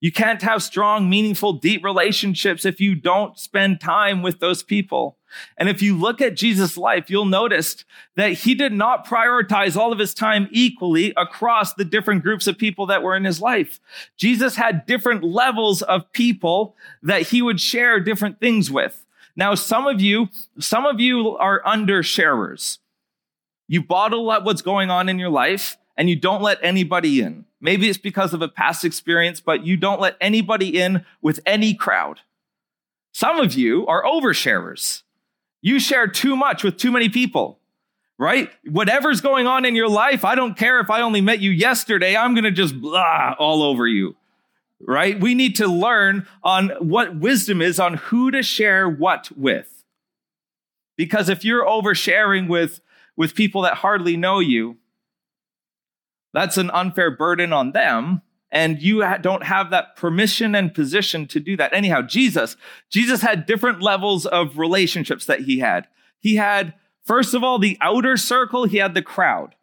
You 0.00 0.10
can't 0.10 0.40
have 0.40 0.62
strong, 0.62 1.10
meaningful, 1.10 1.52
deep 1.52 1.84
relationships 1.84 2.64
if 2.64 2.80
you 2.80 2.94
don't 2.94 3.38
spend 3.38 3.78
time 3.78 4.22
with 4.22 4.40
those 4.40 4.62
people. 4.62 5.18
And 5.56 5.68
if 5.68 5.82
you 5.82 5.96
look 5.96 6.20
at 6.20 6.36
Jesus' 6.36 6.76
life, 6.76 7.10
you'll 7.10 7.24
notice 7.24 7.84
that 8.16 8.32
he 8.32 8.54
did 8.54 8.72
not 8.72 9.06
prioritize 9.06 9.76
all 9.76 9.92
of 9.92 9.98
his 9.98 10.14
time 10.14 10.48
equally 10.50 11.12
across 11.16 11.74
the 11.74 11.84
different 11.84 12.22
groups 12.22 12.46
of 12.46 12.58
people 12.58 12.86
that 12.86 13.02
were 13.02 13.16
in 13.16 13.24
his 13.24 13.40
life. 13.40 13.80
Jesus 14.16 14.56
had 14.56 14.86
different 14.86 15.22
levels 15.22 15.82
of 15.82 16.10
people 16.12 16.76
that 17.02 17.22
he 17.22 17.42
would 17.42 17.60
share 17.60 18.00
different 18.00 18.40
things 18.40 18.70
with. 18.70 19.04
Now, 19.36 19.54
some 19.54 19.86
of 19.86 20.00
you, 20.00 20.28
some 20.58 20.86
of 20.86 21.00
you 21.00 21.36
are 21.36 21.62
under 21.64 22.02
sharers. 22.02 22.78
You 23.68 23.82
bottle 23.82 24.30
up 24.30 24.44
what's 24.44 24.62
going 24.62 24.90
on 24.90 25.08
in 25.08 25.18
your 25.18 25.30
life 25.30 25.76
and 25.96 26.08
you 26.10 26.16
don't 26.16 26.42
let 26.42 26.58
anybody 26.62 27.20
in. 27.20 27.44
Maybe 27.60 27.88
it's 27.88 27.98
because 27.98 28.32
of 28.32 28.42
a 28.42 28.48
past 28.48 28.84
experience, 28.84 29.40
but 29.40 29.64
you 29.64 29.76
don't 29.76 30.00
let 30.00 30.16
anybody 30.20 30.80
in 30.80 31.04
with 31.20 31.40
any 31.44 31.74
crowd. 31.74 32.20
Some 33.12 33.38
of 33.38 33.54
you 33.54 33.86
are 33.86 34.02
oversharers. 34.04 35.02
You 35.62 35.78
share 35.78 36.06
too 36.06 36.36
much 36.36 36.64
with 36.64 36.76
too 36.76 36.90
many 36.90 37.08
people, 37.08 37.58
right? 38.18 38.50
Whatever's 38.64 39.20
going 39.20 39.46
on 39.46 39.64
in 39.64 39.76
your 39.76 39.88
life, 39.88 40.24
I 40.24 40.34
don't 40.34 40.56
care 40.56 40.80
if 40.80 40.90
I 40.90 41.02
only 41.02 41.20
met 41.20 41.40
you 41.40 41.50
yesterday, 41.50 42.16
I'm 42.16 42.34
going 42.34 42.44
to 42.44 42.50
just 42.50 42.80
blah 42.80 43.34
all 43.38 43.62
over 43.62 43.86
you, 43.86 44.16
right? 44.80 45.20
We 45.20 45.34
need 45.34 45.56
to 45.56 45.66
learn 45.66 46.26
on 46.42 46.70
what 46.80 47.16
wisdom 47.16 47.60
is 47.60 47.78
on 47.78 47.94
who 47.94 48.30
to 48.30 48.42
share 48.42 48.88
what 48.88 49.30
with. 49.36 49.84
Because 50.96 51.28
if 51.28 51.44
you're 51.44 51.64
oversharing 51.64 52.48
with, 52.48 52.80
with 53.16 53.34
people 53.34 53.62
that 53.62 53.74
hardly 53.74 54.16
know 54.16 54.38
you, 54.38 54.76
that's 56.32 56.56
an 56.56 56.70
unfair 56.70 57.10
burden 57.10 57.52
on 57.52 57.72
them. 57.72 58.22
And 58.52 58.82
you 58.82 59.04
don't 59.20 59.44
have 59.44 59.70
that 59.70 59.96
permission 59.96 60.54
and 60.54 60.74
position 60.74 61.26
to 61.28 61.40
do 61.40 61.56
that. 61.56 61.72
Anyhow, 61.72 62.02
Jesus, 62.02 62.56
Jesus 62.88 63.22
had 63.22 63.46
different 63.46 63.80
levels 63.80 64.26
of 64.26 64.58
relationships 64.58 65.26
that 65.26 65.40
he 65.40 65.60
had. 65.60 65.86
He 66.18 66.34
had, 66.34 66.74
first 67.04 67.32
of 67.32 67.44
all, 67.44 67.58
the 67.58 67.78
outer 67.80 68.16
circle, 68.16 68.64
he 68.64 68.78
had 68.78 68.94
the 68.94 69.02
crowd 69.02 69.54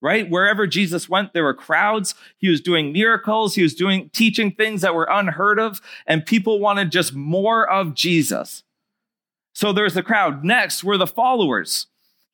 right? 0.00 0.30
Wherever 0.30 0.66
Jesus 0.66 1.08
went, 1.08 1.32
there 1.32 1.44
were 1.44 1.54
crowds. 1.54 2.14
He 2.38 2.48
was 2.48 2.60
doing 2.60 2.92
miracles. 2.92 3.54
He 3.54 3.62
was 3.62 3.74
doing, 3.74 4.10
teaching 4.10 4.52
things 4.52 4.80
that 4.80 4.94
were 4.94 5.08
unheard 5.10 5.58
of, 5.58 5.80
and 6.06 6.24
people 6.24 6.58
wanted 6.58 6.90
just 6.90 7.14
more 7.14 7.68
of 7.68 7.94
Jesus. 7.94 8.62
So 9.52 9.72
there's 9.72 9.94
the 9.94 10.02
crowd. 10.02 10.44
Next 10.44 10.82
were 10.82 10.96
the 10.96 11.06
followers. 11.06 11.86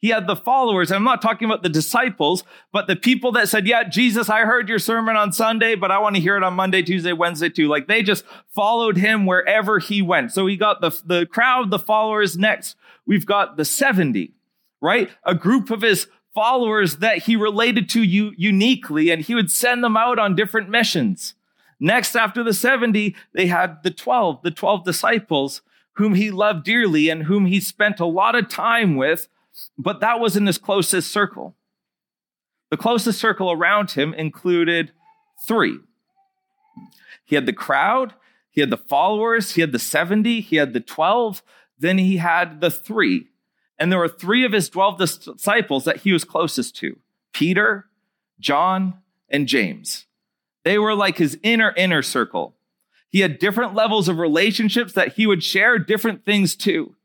He 0.07 0.13
had 0.13 0.29
the 0.29 0.37
followers. 0.37 0.93
I'm 0.93 1.03
not 1.03 1.21
talking 1.21 1.47
about 1.47 1.65
the 1.65 1.69
disciples, 1.69 2.45
but 2.71 2.87
the 2.87 2.95
people 2.95 3.33
that 3.33 3.49
said, 3.49 3.67
Yeah, 3.67 3.83
Jesus, 3.83 4.31
I 4.31 4.43
heard 4.43 4.69
your 4.69 4.79
sermon 4.79 5.17
on 5.17 5.33
Sunday, 5.33 5.75
but 5.75 5.91
I 5.91 5.99
want 5.99 6.15
to 6.15 6.23
hear 6.23 6.37
it 6.37 6.45
on 6.45 6.55
Monday, 6.55 6.81
Tuesday, 6.81 7.13
Wednesday 7.13 7.49
too. 7.49 7.67
Like 7.67 7.89
they 7.89 8.05
just 8.05 8.23
followed 8.55 8.99
him 8.99 9.27
wherever 9.27 9.81
he 9.81 10.03
went. 10.03 10.31
So 10.31 10.47
he 10.47 10.57
got 10.57 10.81
the, 10.81 10.97
the 11.05 11.27
crowd, 11.27 11.73
the 11.73 11.81
followers. 11.81 12.39
Next, 12.39 12.77
we've 13.05 13.27
got 13.27 13.57
the 13.57 13.65
70, 13.65 14.33
right? 14.81 15.11
A 15.25 15.35
group 15.35 15.73
of 15.73 15.83
his 15.83 16.07
followers 16.33 16.99
that 16.99 17.25
he 17.25 17.35
related 17.35 17.89
to 17.89 18.03
you 18.05 18.31
uniquely, 18.37 19.11
and 19.11 19.23
he 19.23 19.35
would 19.35 19.51
send 19.51 19.83
them 19.83 19.97
out 19.97 20.21
on 20.21 20.37
different 20.37 20.69
missions. 20.69 21.35
Next, 21.81 22.15
after 22.15 22.45
the 22.45 22.55
70, 22.55 23.17
they 23.33 23.49
had 23.49 23.83
the 23.83 23.91
12, 23.91 24.43
the 24.45 24.53
12 24.53 24.85
disciples 24.85 25.63
whom 25.95 26.15
he 26.15 26.31
loved 26.31 26.65
dearly 26.65 27.09
and 27.09 27.25
whom 27.25 27.47
he 27.47 27.59
spent 27.59 27.99
a 27.99 28.07
lot 28.07 28.37
of 28.37 28.49
time 28.49 28.95
with 28.95 29.27
but 29.79 30.01
that 30.01 30.21
wasn't 30.21 30.47
his 30.47 30.59
closest 30.59 31.11
circle. 31.11 31.55
The 32.71 32.77
closest 32.77 33.19
circle 33.19 33.53
around 33.53 33.93
him 33.93 34.15
included 34.15 34.93
three. 35.47 35.79
He 37.25 37.35
had 37.35 37.47
the 37.47 37.53
crowd, 37.53 38.15
he 38.51 38.61
had 38.61 38.71
the 38.71 38.77
followers, 38.77 39.53
he 39.53 39.61
had 39.61 39.73
the 39.73 39.79
70, 39.79 40.41
he 40.41 40.57
had 40.57 40.73
the 40.73 40.81
12, 40.81 41.43
then 41.79 41.99
he 41.99 42.17
had 42.17 42.61
the 42.61 42.71
three. 42.71 43.29
And 43.79 43.93
there 43.93 43.99
were 43.99 44.09
three 44.09 44.45
of 44.45 44.53
his 44.53 44.69
12 44.71 44.99
disciples 44.99 45.85
that 45.85 45.99
he 45.99 46.13
was 46.13 46.25
closest 46.25 46.77
to 46.77 46.99
Peter, 47.33 47.87
John, 48.41 48.95
and 49.29 49.47
James. 49.47 50.07
They 50.65 50.79
were 50.79 50.95
like 50.95 51.19
his 51.19 51.39
inner, 51.43 51.73
inner 51.77 52.03
circle. 52.03 52.57
He 53.11 53.21
had 53.21 53.39
different 53.39 53.75
levels 53.75 54.09
of 54.09 54.19
relationships 54.19 54.95
that 54.95 55.15
he 55.15 55.27
would 55.27 55.45
share 55.45 55.79
different 55.79 56.25
things 56.25 56.57
to. 56.57 56.96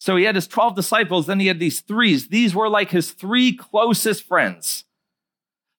So 0.00 0.16
he 0.16 0.24
had 0.24 0.34
his 0.34 0.48
12 0.48 0.74
disciples, 0.74 1.26
then 1.26 1.40
he 1.40 1.46
had 1.48 1.60
these 1.60 1.82
threes. 1.82 2.28
These 2.28 2.54
were 2.54 2.70
like 2.70 2.90
his 2.90 3.12
three 3.12 3.54
closest 3.54 4.24
friends. 4.24 4.84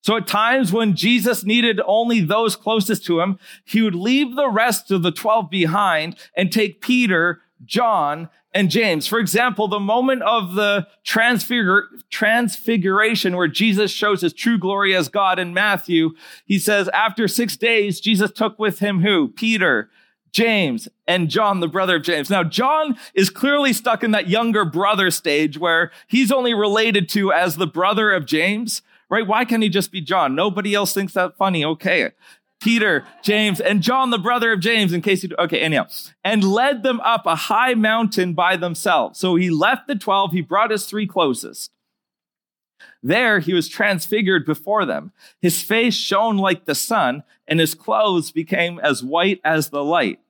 So 0.00 0.16
at 0.16 0.28
times 0.28 0.72
when 0.72 0.94
Jesus 0.94 1.44
needed 1.44 1.80
only 1.84 2.20
those 2.20 2.54
closest 2.54 3.04
to 3.06 3.20
him, 3.20 3.40
he 3.64 3.82
would 3.82 3.96
leave 3.96 4.36
the 4.36 4.48
rest 4.48 4.92
of 4.92 5.02
the 5.02 5.10
12 5.10 5.50
behind 5.50 6.16
and 6.36 6.52
take 6.52 6.80
Peter, 6.80 7.40
John, 7.64 8.28
and 8.54 8.70
James. 8.70 9.08
For 9.08 9.18
example, 9.18 9.66
the 9.66 9.80
moment 9.80 10.22
of 10.22 10.54
the 10.54 10.86
transfigur- 11.04 11.86
transfiguration 12.10 13.36
where 13.36 13.48
Jesus 13.48 13.90
shows 13.90 14.20
his 14.20 14.32
true 14.32 14.58
glory 14.58 14.94
as 14.94 15.08
God 15.08 15.40
in 15.40 15.52
Matthew, 15.52 16.10
he 16.46 16.60
says, 16.60 16.88
after 16.90 17.26
six 17.26 17.56
days, 17.56 18.00
Jesus 18.00 18.30
took 18.30 18.56
with 18.56 18.78
him 18.78 19.00
who? 19.00 19.28
Peter, 19.28 19.90
James 20.32 20.88
and 21.06 21.28
John, 21.28 21.60
the 21.60 21.68
brother 21.68 21.96
of 21.96 22.02
James. 22.02 22.30
Now, 22.30 22.42
John 22.42 22.96
is 23.14 23.30
clearly 23.30 23.72
stuck 23.72 24.02
in 24.02 24.12
that 24.12 24.28
younger 24.28 24.64
brother 24.64 25.10
stage 25.10 25.58
where 25.58 25.90
he's 26.06 26.32
only 26.32 26.54
related 26.54 27.08
to 27.10 27.32
as 27.32 27.56
the 27.56 27.66
brother 27.66 28.10
of 28.12 28.26
James, 28.26 28.82
right? 29.10 29.26
Why 29.26 29.44
can't 29.44 29.62
he 29.62 29.68
just 29.68 29.92
be 29.92 30.00
John? 30.00 30.34
Nobody 30.34 30.74
else 30.74 30.94
thinks 30.94 31.12
that 31.12 31.36
funny. 31.36 31.64
Okay. 31.64 32.10
Peter, 32.62 33.04
James, 33.22 33.60
and 33.60 33.82
John, 33.82 34.10
the 34.10 34.18
brother 34.18 34.52
of 34.52 34.60
James, 34.60 34.92
in 34.92 35.02
case 35.02 35.24
you, 35.24 35.30
okay, 35.36 35.60
anyhow, 35.60 35.88
and 36.22 36.44
led 36.44 36.84
them 36.84 37.00
up 37.00 37.26
a 37.26 37.34
high 37.34 37.74
mountain 37.74 38.34
by 38.34 38.56
themselves. 38.56 39.18
So 39.18 39.34
he 39.34 39.50
left 39.50 39.88
the 39.88 39.96
12, 39.96 40.30
he 40.30 40.40
brought 40.42 40.70
his 40.70 40.86
three 40.86 41.06
closest. 41.06 41.72
There 43.02 43.40
he 43.40 43.52
was 43.52 43.68
transfigured 43.68 44.46
before 44.46 44.84
them. 44.84 45.12
His 45.40 45.60
face 45.60 45.94
shone 45.94 46.38
like 46.38 46.66
the 46.66 46.76
sun, 46.76 47.24
and 47.48 47.58
his 47.58 47.74
clothes 47.74 48.30
became 48.30 48.78
as 48.78 49.02
white 49.02 49.40
as 49.44 49.70
the 49.70 49.82
light. 49.82 50.20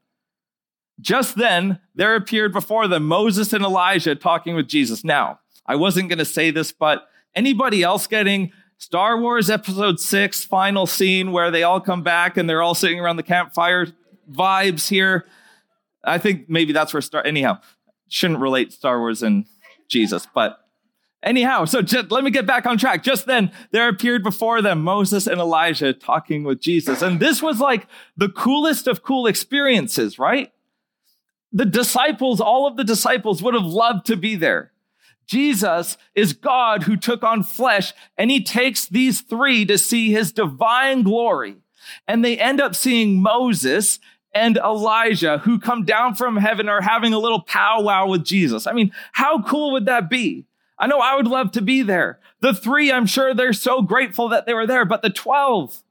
Just 1.00 1.36
then, 1.36 1.80
there 1.94 2.14
appeared 2.14 2.52
before 2.52 2.86
them 2.86 3.06
Moses 3.06 3.52
and 3.52 3.64
Elijah 3.64 4.14
talking 4.14 4.54
with 4.54 4.68
Jesus. 4.68 5.04
Now, 5.04 5.40
I 5.66 5.76
wasn't 5.76 6.08
going 6.08 6.18
to 6.18 6.24
say 6.24 6.50
this, 6.50 6.72
but 6.72 7.08
anybody 7.34 7.82
else 7.82 8.06
getting 8.06 8.52
Star 8.78 9.20
Wars 9.20 9.50
Episode 9.50 10.00
6 10.00 10.44
final 10.44 10.86
scene 10.86 11.32
where 11.32 11.50
they 11.50 11.62
all 11.62 11.80
come 11.80 12.02
back 12.02 12.36
and 12.36 12.48
they're 12.48 12.62
all 12.62 12.74
sitting 12.74 13.00
around 13.00 13.16
the 13.16 13.22
campfire 13.22 13.86
vibes 14.30 14.88
here? 14.88 15.26
I 16.04 16.18
think 16.18 16.48
maybe 16.48 16.72
that's 16.72 16.92
where 16.92 17.00
Star, 17.00 17.24
anyhow, 17.24 17.58
shouldn't 18.08 18.40
relate 18.40 18.72
Star 18.72 18.98
Wars 18.98 19.22
and 19.22 19.46
Jesus, 19.88 20.26
but 20.34 20.58
anyhow, 21.22 21.64
so 21.64 21.82
just, 21.82 22.10
let 22.10 22.24
me 22.24 22.30
get 22.30 22.46
back 22.46 22.66
on 22.66 22.78
track. 22.78 23.02
Just 23.02 23.26
then, 23.26 23.52
there 23.70 23.88
appeared 23.88 24.22
before 24.22 24.60
them 24.62 24.82
Moses 24.82 25.26
and 25.26 25.40
Elijah 25.40 25.92
talking 25.92 26.44
with 26.44 26.60
Jesus. 26.60 27.02
And 27.02 27.20
this 27.20 27.42
was 27.42 27.60
like 27.60 27.86
the 28.16 28.28
coolest 28.28 28.86
of 28.86 29.02
cool 29.02 29.26
experiences, 29.26 30.18
right? 30.18 30.52
The 31.52 31.66
disciples, 31.66 32.40
all 32.40 32.66
of 32.66 32.76
the 32.76 32.84
disciples 32.84 33.42
would 33.42 33.54
have 33.54 33.64
loved 33.64 34.06
to 34.06 34.16
be 34.16 34.34
there. 34.34 34.72
Jesus 35.26 35.96
is 36.14 36.32
God 36.32 36.84
who 36.84 36.96
took 36.96 37.22
on 37.22 37.42
flesh 37.42 37.92
and 38.18 38.30
he 38.30 38.42
takes 38.42 38.86
these 38.86 39.20
three 39.20 39.64
to 39.66 39.78
see 39.78 40.10
his 40.10 40.32
divine 40.32 41.02
glory. 41.02 41.56
And 42.08 42.24
they 42.24 42.38
end 42.38 42.60
up 42.60 42.74
seeing 42.74 43.22
Moses 43.22 43.98
and 44.34 44.56
Elijah 44.56 45.38
who 45.38 45.58
come 45.58 45.84
down 45.84 46.14
from 46.14 46.36
heaven 46.36 46.68
are 46.68 46.80
having 46.80 47.12
a 47.12 47.18
little 47.18 47.42
powwow 47.42 48.08
with 48.08 48.24
Jesus. 48.24 48.66
I 48.66 48.72
mean, 48.72 48.92
how 49.12 49.42
cool 49.42 49.72
would 49.72 49.86
that 49.86 50.08
be? 50.08 50.46
I 50.78 50.86
know 50.86 50.98
I 50.98 51.14
would 51.14 51.28
love 51.28 51.52
to 51.52 51.62
be 51.62 51.82
there. 51.82 52.18
The 52.40 52.54
three, 52.54 52.90
I'm 52.90 53.06
sure 53.06 53.34
they're 53.34 53.52
so 53.52 53.82
grateful 53.82 54.28
that 54.30 54.46
they 54.46 54.54
were 54.54 54.66
there, 54.66 54.84
but 54.84 55.02
the 55.02 55.10
12, 55.10 55.82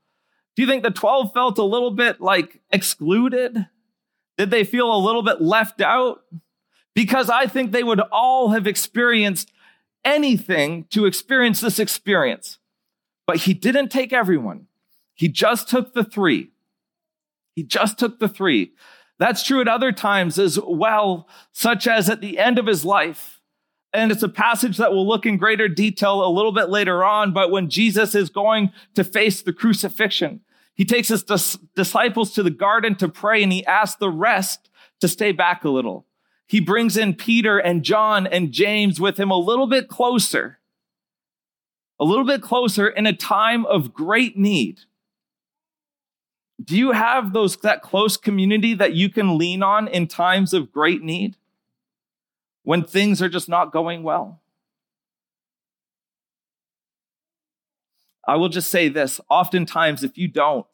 do 0.56 0.62
you 0.62 0.68
think 0.68 0.84
the 0.84 0.92
12 0.92 1.34
felt 1.34 1.58
a 1.58 1.64
little 1.64 1.92
bit 1.92 2.20
like 2.20 2.60
excluded? 2.72 3.68
Did 4.38 4.52
they 4.52 4.64
feel 4.64 4.94
a 4.94 4.98
little 4.98 5.24
bit 5.24 5.42
left 5.42 5.82
out? 5.82 6.24
Because 6.94 7.30
I 7.30 7.48
think 7.48 7.72
they 7.72 7.84
would 7.84 8.00
all 8.12 8.50
have 8.50 8.68
experienced 8.68 9.52
anything 10.04 10.86
to 10.90 11.06
experience 11.06 11.62
this 11.62 11.80
experience. 11.80 12.60
But 13.28 13.38
he 13.38 13.54
didn't 13.54 13.90
take 13.90 14.12
everyone. 14.12 14.68
He 15.14 15.28
just 15.28 15.70
took 15.70 15.94
the 15.94 16.04
three. 16.04 16.52
He 17.56 17.64
just 17.64 18.00
took 18.00 18.20
the 18.20 18.28
three. 18.28 18.74
That's 19.20 19.44
true 19.44 19.62
at 19.62 19.68
other 19.68 19.92
times 19.92 20.40
as 20.40 20.60
well, 20.60 21.28
such 21.52 21.86
as 21.86 22.10
at 22.10 22.22
the 22.22 22.40
end 22.40 22.58
of 22.58 22.66
his 22.66 22.84
life. 22.84 23.40
And 23.94 24.12
it's 24.12 24.24
a 24.24 24.30
passage 24.30 24.78
that 24.78 24.92
we'll 24.92 25.08
look 25.08 25.26
in 25.26 25.38
greater 25.38 25.68
detail 25.68 26.26
a 26.26 26.32
little 26.32 26.52
bit 26.52 26.70
later 26.70 27.04
on. 27.04 27.34
But 27.34 27.52
when 27.52 27.70
Jesus 27.70 28.16
is 28.16 28.30
going 28.30 28.72
to 28.96 29.04
face 29.04 29.42
the 29.42 29.54
crucifixion, 29.54 30.42
he 30.74 30.86
takes 30.86 31.10
his 31.10 31.24
dis- 31.24 31.58
disciples 31.76 32.34
to 32.34 32.44
the 32.44 32.50
garden 32.50 32.96
to 32.96 33.10
pray 33.10 33.44
and 33.44 33.52
he 33.52 33.66
asks 33.66 33.98
the 33.98 34.10
rest 34.10 34.70
to 35.00 35.08
stay 35.08 35.32
back 35.32 35.64
a 35.64 35.70
little. 35.70 36.06
He 36.48 36.60
brings 36.60 36.98
in 36.98 37.14
Peter 37.14 37.60
and 37.60 37.84
John 37.84 38.28
and 38.28 38.52
James 38.52 39.00
with 39.00 39.18
him 39.18 39.32
a 39.32 39.38
little 39.38 39.68
bit 39.68 39.88
closer, 39.88 40.60
a 42.00 42.04
little 42.04 42.26
bit 42.26 42.42
closer 42.42 42.88
in 42.88 43.06
a 43.06 43.14
time 43.14 43.66
of 43.66 43.94
great 43.94 44.38
need. 44.38 44.82
Do 46.64 46.78
you 46.78 46.92
have 46.92 47.34
those, 47.34 47.58
that 47.58 47.82
close 47.82 48.18
community 48.18 48.74
that 48.74 48.94
you 48.94 49.10
can 49.10 49.38
lean 49.38 49.64
on 49.64 49.88
in 49.88 50.08
times 50.08 50.54
of 50.54 50.72
great 50.72 51.02
need? 51.02 51.38
When 52.64 52.84
things 52.84 53.22
are 53.22 53.30
just 53.30 53.50
not 53.50 53.72
going 53.72 54.04
well? 54.04 54.42
I 58.28 58.36
will 58.36 58.50
just 58.50 58.70
say 58.70 58.88
this 58.88 59.20
oftentimes, 59.30 60.04
if 60.04 60.18
you 60.18 60.28
don't, 60.28 60.66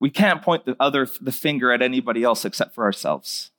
we 0.00 0.10
can't 0.10 0.42
point 0.42 0.66
the 0.66 0.76
other 0.80 1.08
the 1.20 1.32
finger 1.32 1.72
at 1.72 1.82
anybody 1.82 2.22
else 2.22 2.44
except 2.44 2.74
for 2.74 2.84
ourselves. 2.84 3.50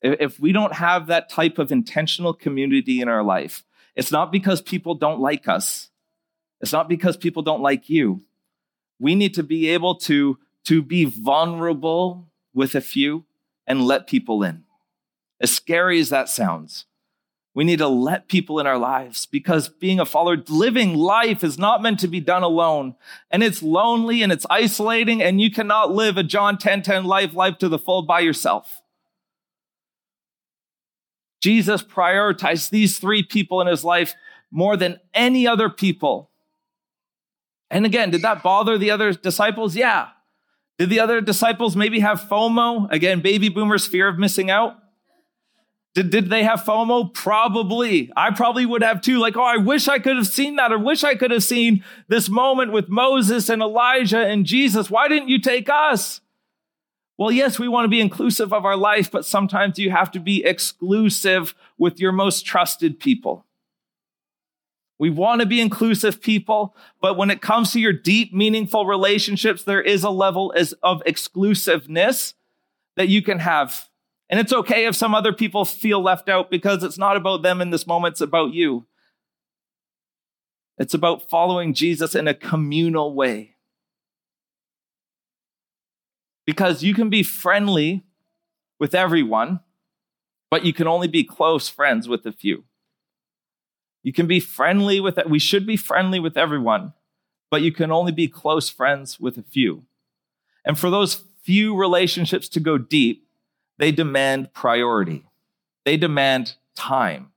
If 0.00 0.40
we 0.40 0.50
don't 0.50 0.74
have 0.74 1.06
that 1.06 1.28
type 1.28 1.58
of 1.58 1.70
intentional 1.70 2.34
community 2.34 3.00
in 3.00 3.08
our 3.08 3.22
life, 3.22 3.62
it's 3.94 4.10
not 4.10 4.32
because 4.32 4.60
people 4.60 4.94
don't 4.94 5.20
like 5.20 5.46
us. 5.46 5.90
It's 6.60 6.72
not 6.72 6.88
because 6.88 7.16
people 7.16 7.42
don't 7.42 7.62
like 7.62 7.88
you. 7.88 8.22
We 8.98 9.14
need 9.14 9.34
to 9.34 9.42
be 9.42 9.68
able 9.68 9.96
to, 9.96 10.38
to 10.64 10.82
be 10.82 11.04
vulnerable 11.04 12.28
with 12.54 12.74
a 12.74 12.80
few 12.80 13.24
and 13.66 13.84
let 13.84 14.06
people 14.06 14.42
in. 14.42 14.64
As 15.40 15.52
scary 15.52 15.98
as 16.00 16.08
that 16.08 16.28
sounds, 16.28 16.86
we 17.54 17.64
need 17.64 17.80
to 17.80 17.88
let 17.88 18.28
people 18.28 18.58
in 18.60 18.66
our 18.66 18.78
lives 18.78 19.26
because 19.26 19.68
being 19.68 20.00
a 20.00 20.06
follower, 20.06 20.42
living 20.48 20.94
life 20.94 21.44
is 21.44 21.58
not 21.58 21.82
meant 21.82 22.00
to 22.00 22.08
be 22.08 22.20
done 22.20 22.42
alone. 22.42 22.94
And 23.30 23.42
it's 23.42 23.62
lonely 23.62 24.22
and 24.22 24.32
it's 24.32 24.46
isolating, 24.48 25.22
and 25.22 25.40
you 25.40 25.50
cannot 25.50 25.92
live 25.92 26.16
a 26.16 26.22
John 26.22 26.56
10 26.56 26.82
10 26.82 27.04
life, 27.04 27.34
life 27.34 27.58
to 27.58 27.68
the 27.68 27.78
full 27.78 28.02
by 28.02 28.20
yourself. 28.20 28.80
Jesus 31.42 31.82
prioritized 31.82 32.70
these 32.70 32.98
three 32.98 33.22
people 33.22 33.60
in 33.60 33.66
his 33.66 33.84
life 33.84 34.14
more 34.50 34.76
than 34.76 35.00
any 35.12 35.46
other 35.46 35.68
people. 35.68 36.30
And 37.70 37.84
again, 37.84 38.10
did 38.10 38.22
that 38.22 38.42
bother 38.42 38.78
the 38.78 38.90
other 38.90 39.12
disciples? 39.12 39.74
Yeah. 39.76 40.08
Did 40.78 40.88
the 40.88 41.00
other 41.00 41.20
disciples 41.20 41.76
maybe 41.76 42.00
have 42.00 42.20
FOMO? 42.20 42.90
Again, 42.90 43.20
baby 43.20 43.48
boomers' 43.48 43.86
fear 43.86 44.08
of 44.08 44.18
missing 44.18 44.50
out. 44.50 44.81
Did, 45.94 46.10
did 46.10 46.30
they 46.30 46.42
have 46.42 46.60
FOMO? 46.60 47.12
Probably. 47.12 48.10
I 48.16 48.30
probably 48.30 48.64
would 48.64 48.82
have 48.82 49.02
too. 49.02 49.18
Like, 49.18 49.36
oh, 49.36 49.42
I 49.42 49.58
wish 49.58 49.88
I 49.88 49.98
could 49.98 50.16
have 50.16 50.26
seen 50.26 50.56
that. 50.56 50.72
I 50.72 50.76
wish 50.76 51.04
I 51.04 51.14
could 51.14 51.30
have 51.30 51.44
seen 51.44 51.84
this 52.08 52.30
moment 52.30 52.72
with 52.72 52.88
Moses 52.88 53.50
and 53.50 53.60
Elijah 53.60 54.26
and 54.26 54.46
Jesus. 54.46 54.90
Why 54.90 55.08
didn't 55.08 55.28
you 55.28 55.38
take 55.38 55.68
us? 55.68 56.20
Well, 57.18 57.30
yes, 57.30 57.58
we 57.58 57.68
want 57.68 57.84
to 57.84 57.90
be 57.90 58.00
inclusive 58.00 58.54
of 58.54 58.64
our 58.64 58.76
life, 58.76 59.10
but 59.10 59.26
sometimes 59.26 59.78
you 59.78 59.90
have 59.90 60.10
to 60.12 60.20
be 60.20 60.44
exclusive 60.44 61.54
with 61.76 62.00
your 62.00 62.12
most 62.12 62.46
trusted 62.46 62.98
people. 62.98 63.44
We 64.98 65.10
want 65.10 65.40
to 65.40 65.46
be 65.46 65.60
inclusive 65.60 66.22
people, 66.22 66.74
but 67.00 67.16
when 67.16 67.30
it 67.30 67.42
comes 67.42 67.72
to 67.72 67.80
your 67.80 67.92
deep, 67.92 68.32
meaningful 68.32 68.86
relationships, 68.86 69.64
there 69.64 69.82
is 69.82 70.04
a 70.04 70.10
level 70.10 70.54
of 70.82 71.02
exclusiveness 71.04 72.34
that 72.96 73.08
you 73.08 73.20
can 73.20 73.40
have 73.40 73.88
and 74.32 74.40
it's 74.40 74.52
okay 74.52 74.86
if 74.86 74.96
some 74.96 75.14
other 75.14 75.34
people 75.34 75.66
feel 75.66 76.02
left 76.02 76.26
out 76.30 76.50
because 76.50 76.82
it's 76.82 76.96
not 76.96 77.18
about 77.18 77.42
them 77.42 77.60
in 77.60 77.68
this 77.68 77.86
moment, 77.86 78.12
it's 78.12 78.22
about 78.22 78.54
you. 78.54 78.86
It's 80.78 80.94
about 80.94 81.28
following 81.28 81.74
Jesus 81.74 82.14
in 82.14 82.26
a 82.26 82.32
communal 82.32 83.14
way. 83.14 83.56
Because 86.46 86.82
you 86.82 86.94
can 86.94 87.10
be 87.10 87.22
friendly 87.22 88.04
with 88.80 88.94
everyone, 88.94 89.60
but 90.50 90.64
you 90.64 90.72
can 90.72 90.88
only 90.88 91.08
be 91.08 91.24
close 91.24 91.68
friends 91.68 92.08
with 92.08 92.24
a 92.24 92.32
few. 92.32 92.64
You 94.02 94.14
can 94.14 94.26
be 94.26 94.40
friendly 94.40 94.98
with 94.98 95.18
we 95.28 95.38
should 95.38 95.66
be 95.66 95.76
friendly 95.76 96.18
with 96.18 96.38
everyone, 96.38 96.94
but 97.50 97.60
you 97.60 97.70
can 97.70 97.92
only 97.92 98.12
be 98.12 98.28
close 98.28 98.70
friends 98.70 99.20
with 99.20 99.36
a 99.36 99.42
few. 99.42 99.84
And 100.64 100.78
for 100.78 100.88
those 100.88 101.22
few 101.42 101.76
relationships 101.76 102.48
to 102.48 102.60
go 102.60 102.78
deep, 102.78 103.26
they 103.78 103.92
demand 103.92 104.52
priority, 104.52 105.24
they 105.84 105.96
demand 105.96 106.54
time. 106.74 107.32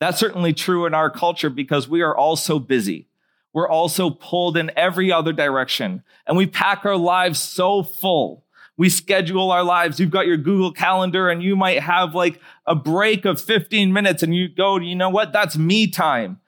That's 0.00 0.18
certainly 0.18 0.52
true 0.52 0.86
in 0.86 0.94
our 0.94 1.10
culture 1.10 1.50
because 1.50 1.88
we 1.88 2.02
are 2.02 2.16
all 2.16 2.36
so 2.36 2.58
busy. 2.58 3.08
We're 3.52 3.68
also 3.68 4.10
pulled 4.10 4.56
in 4.56 4.70
every 4.76 5.10
other 5.10 5.32
direction 5.32 6.02
and 6.26 6.36
we 6.36 6.46
pack 6.46 6.84
our 6.84 6.96
lives 6.96 7.40
so 7.40 7.82
full. 7.82 8.44
We 8.76 8.88
schedule 8.88 9.50
our 9.50 9.64
lives. 9.64 9.98
You've 9.98 10.12
got 10.12 10.28
your 10.28 10.36
Google 10.36 10.72
Calendar 10.72 11.28
and 11.28 11.42
you 11.42 11.56
might 11.56 11.80
have 11.80 12.14
like 12.14 12.40
a 12.66 12.76
break 12.76 13.24
of 13.24 13.40
15 13.40 13.92
minutes 13.92 14.22
and 14.22 14.36
you 14.36 14.48
go, 14.48 14.78
you 14.78 14.94
know 14.94 15.10
what? 15.10 15.32
That's 15.32 15.56
me 15.56 15.88
time. 15.88 16.40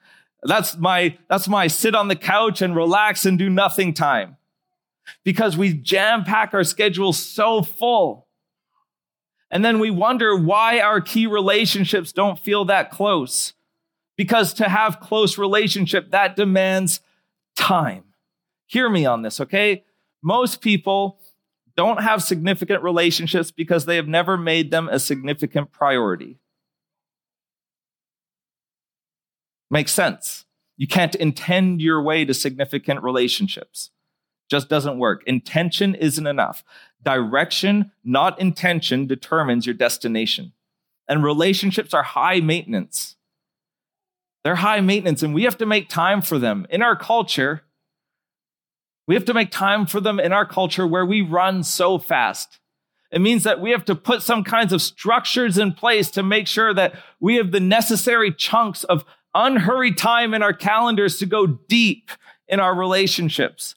That's 0.43 0.77
my, 0.77 1.17
that's 1.29 1.49
my 1.49 1.67
sit 1.67 1.93
on 1.93 2.07
the 2.07 2.15
couch 2.15 2.61
and 2.61 2.75
relax 2.75 3.25
and 3.25 3.37
do 3.37 3.49
nothing 3.49 3.93
time 3.93 4.37
because 5.23 5.57
we 5.57 5.73
jam 5.73 6.23
pack 6.23 6.53
our 6.53 6.63
schedule 6.63 7.11
so 7.11 7.61
full. 7.61 8.27
And 9.51 9.63
then 9.65 9.79
we 9.79 9.91
wonder 9.91 10.35
why 10.35 10.79
our 10.79 11.01
key 11.01 11.27
relationships 11.27 12.13
don't 12.13 12.39
feel 12.39 12.65
that 12.65 12.89
close. 12.89 13.53
Because 14.17 14.53
to 14.53 14.69
have 14.69 15.01
close 15.01 15.37
relationship, 15.37 16.11
that 16.11 16.35
demands 16.35 17.01
time. 17.55 18.05
Hear 18.67 18.89
me 18.89 19.05
on 19.05 19.21
this, 19.21 19.41
okay? 19.41 19.83
Most 20.23 20.61
people 20.61 21.19
don't 21.75 22.01
have 22.01 22.23
significant 22.23 22.81
relationships 22.83 23.51
because 23.51 23.85
they 23.85 23.97
have 23.97 24.07
never 24.07 24.37
made 24.37 24.71
them 24.71 24.87
a 24.89 24.99
significant 24.99 25.71
priority. 25.71 26.37
Makes 29.69 29.91
sense. 29.91 30.45
You 30.77 30.87
can't 30.87 31.15
intend 31.15 31.81
your 31.81 32.01
way 32.01 32.25
to 32.25 32.33
significant 32.33 33.03
relationships. 33.03 33.91
Just 34.49 34.67
doesn't 34.67 34.97
work. 34.99 35.23
Intention 35.25 35.95
isn't 35.95 36.27
enough. 36.27 36.63
Direction, 37.03 37.91
not 38.03 38.39
intention, 38.39 39.07
determines 39.07 39.65
your 39.65 39.73
destination. 39.73 40.53
And 41.07 41.23
relationships 41.23 41.93
are 41.93 42.03
high 42.03 42.39
maintenance. 42.39 43.15
They're 44.43 44.55
high 44.55 44.81
maintenance, 44.81 45.23
and 45.23 45.33
we 45.33 45.43
have 45.43 45.57
to 45.57 45.65
make 45.65 45.89
time 45.89 46.21
for 46.21 46.39
them. 46.39 46.65
In 46.69 46.81
our 46.81 46.95
culture, 46.95 47.63
we 49.07 49.15
have 49.15 49.25
to 49.25 49.33
make 49.33 49.51
time 49.51 49.85
for 49.85 49.99
them 49.99 50.19
in 50.19 50.31
our 50.31 50.45
culture 50.45 50.87
where 50.87 51.05
we 51.05 51.21
run 51.21 51.63
so 51.63 51.97
fast. 51.97 52.59
It 53.11 53.19
means 53.19 53.43
that 53.43 53.59
we 53.59 53.71
have 53.71 53.85
to 53.85 53.95
put 53.95 54.21
some 54.21 54.43
kinds 54.43 54.71
of 54.71 54.81
structures 54.81 55.57
in 55.57 55.73
place 55.73 56.09
to 56.11 56.23
make 56.23 56.47
sure 56.47 56.73
that 56.73 56.95
we 57.19 57.35
have 57.35 57.51
the 57.51 57.59
necessary 57.59 58.31
chunks 58.31 58.83
of 58.85 59.03
unhurried 59.35 59.97
time 59.97 60.33
in 60.33 60.41
our 60.41 60.53
calendars 60.53 61.19
to 61.19 61.25
go 61.25 61.45
deep 61.45 62.09
in 62.47 62.59
our 62.59 62.75
relationships 62.75 63.75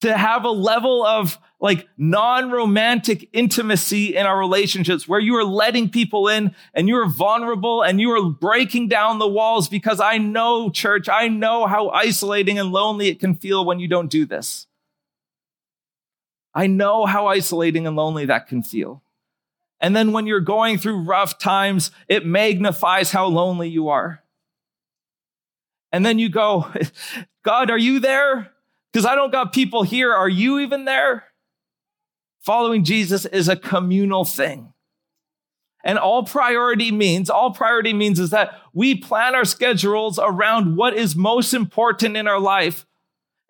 to 0.00 0.16
have 0.16 0.44
a 0.44 0.50
level 0.50 1.04
of 1.04 1.38
like 1.60 1.88
non-romantic 1.96 3.28
intimacy 3.32 4.16
in 4.16 4.26
our 4.26 4.38
relationships 4.38 5.08
where 5.08 5.18
you 5.18 5.34
are 5.36 5.44
letting 5.44 5.90
people 5.90 6.28
in 6.28 6.54
and 6.72 6.86
you 6.86 6.96
are 6.96 7.08
vulnerable 7.08 7.82
and 7.82 8.00
you 8.00 8.10
are 8.12 8.30
breaking 8.30 8.88
down 8.88 9.18
the 9.18 9.26
walls 9.26 9.68
because 9.68 10.00
I 10.00 10.18
know 10.18 10.70
church, 10.70 11.08
I 11.08 11.28
know 11.28 11.66
how 11.66 11.88
isolating 11.88 12.58
and 12.58 12.70
lonely 12.70 13.08
it 13.08 13.18
can 13.18 13.34
feel 13.34 13.64
when 13.64 13.80
you 13.80 13.88
don't 13.88 14.10
do 14.10 14.24
this. 14.24 14.66
I 16.54 16.68
know 16.68 17.06
how 17.06 17.26
isolating 17.26 17.86
and 17.86 17.96
lonely 17.96 18.26
that 18.26 18.46
can 18.46 18.62
feel. 18.62 19.02
And 19.80 19.94
then 19.94 20.12
when 20.12 20.26
you're 20.26 20.40
going 20.40 20.78
through 20.78 21.02
rough 21.02 21.38
times, 21.38 21.90
it 22.08 22.24
magnifies 22.24 23.10
how 23.12 23.26
lonely 23.26 23.68
you 23.68 23.88
are. 23.88 24.22
And 25.92 26.04
then 26.04 26.18
you 26.18 26.28
go, 26.28 26.66
God, 27.44 27.70
are 27.70 27.78
you 27.78 28.00
there? 28.00 28.52
because 28.92 29.06
I 29.06 29.14
don't 29.14 29.30
got 29.30 29.52
people 29.52 29.82
here. 29.82 30.12
Are 30.12 30.28
you 30.28 30.58
even 30.60 30.84
there? 30.84 31.24
Following 32.48 32.82
Jesus 32.82 33.26
is 33.26 33.50
a 33.50 33.56
communal 33.56 34.24
thing. 34.24 34.72
And 35.84 35.98
all 35.98 36.22
priority 36.22 36.90
means, 36.90 37.28
all 37.28 37.50
priority 37.50 37.92
means 37.92 38.18
is 38.18 38.30
that 38.30 38.58
we 38.72 38.94
plan 38.94 39.34
our 39.34 39.44
schedules 39.44 40.18
around 40.18 40.74
what 40.74 40.94
is 40.94 41.14
most 41.14 41.52
important 41.52 42.16
in 42.16 42.26
our 42.26 42.40
life 42.40 42.86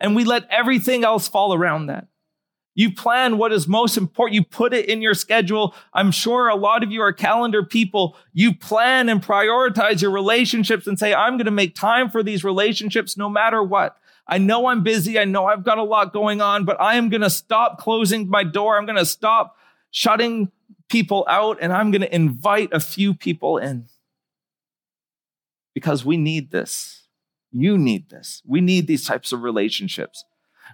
and 0.01 0.17
we 0.17 0.25
let 0.25 0.49
everything 0.51 1.05
else 1.05 1.29
fall 1.29 1.55
around 1.55 1.87
that. 1.87 2.09
You 2.75 2.93
plan 2.93 3.39
what 3.39 3.53
is 3.53 3.69
most 3.69 3.97
important. 3.97 4.35
You 4.35 4.43
put 4.43 4.75
it 4.75 4.87
in 4.87 5.01
your 5.01 5.15
schedule. 5.15 5.77
I'm 5.95 6.11
sure 6.11 6.49
a 6.49 6.57
lot 6.57 6.83
of 6.83 6.91
you 6.91 7.01
are 7.01 7.13
calendar 7.13 7.63
people. 7.63 8.17
You 8.33 8.53
plan 8.53 9.09
and 9.09 9.23
prioritize 9.23 10.03
your 10.03 10.11
relationships 10.11 10.89
and 10.89 10.99
say, 10.99 11.15
I'm 11.15 11.37
going 11.37 11.45
to 11.45 11.53
make 11.53 11.77
time 11.77 12.11
for 12.11 12.25
these 12.25 12.43
relationships 12.43 13.17
no 13.17 13.29
matter 13.29 13.63
what. 13.63 13.97
I 14.29 14.39
know 14.39 14.67
I'm 14.67 14.83
busy. 14.83 15.19
I 15.19 15.25
know 15.25 15.47
I've 15.47 15.65
got 15.65 15.79
a 15.79 15.83
lot 15.83 16.13
going 16.13 16.41
on, 16.41 16.65
but 16.65 16.81
I 16.81 16.97
am 16.97 17.09
going 17.09 17.23
to 17.23 17.31
stop 17.31 17.79
closing 17.79 18.29
my 18.29 18.45
door. 18.45 18.77
I'm 18.77 18.85
going 18.85 18.99
to 18.99 19.07
stop 19.07 19.57
shutting 19.91 20.51
people 20.89 21.25
out 21.29 21.59
and 21.61 21.73
I'm 21.73 21.91
going 21.91 22.03
to 22.03 22.15
invite 22.15 22.71
a 22.73 22.81
few 22.81 23.15
people 23.15 23.57
in 23.57 23.87
because 25.75 26.05
we 26.05 26.17
need 26.17 26.51
this. 26.51 27.09
You 27.51 27.79
need 27.79 28.11
this. 28.11 28.43
We 28.47 28.61
need 28.61 28.87
these 28.87 29.07
types 29.07 29.33
of 29.33 29.43
relationships. 29.43 30.25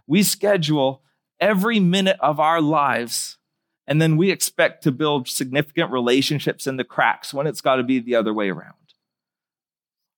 We 0.06 0.24
schedule 0.24 1.02
every 1.38 1.78
minute 1.78 2.16
of 2.20 2.40
our 2.40 2.60
lives 2.60 3.38
and 3.86 4.00
then 4.00 4.16
we 4.16 4.30
expect 4.30 4.82
to 4.84 4.92
build 4.92 5.28
significant 5.28 5.92
relationships 5.92 6.66
in 6.66 6.76
the 6.76 6.84
cracks 6.84 7.34
when 7.34 7.46
it's 7.46 7.60
got 7.60 7.76
to 7.76 7.82
be 7.82 8.00
the 8.00 8.16
other 8.16 8.32
way 8.32 8.50
around. 8.50 8.74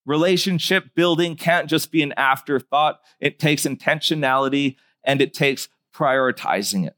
Relationship 0.07 0.95
building 0.95 1.37
can't 1.37 1.69
just 1.69 1.91
be 1.91 2.03
an 2.03 2.15
afterthought, 2.17 3.01
it 3.21 3.39
takes 3.39 3.65
intentionality 3.65 4.77
and 5.05 5.21
it 5.21 5.35
takes 5.35 5.69
prioritizing 5.93 6.87
it. 6.87 6.97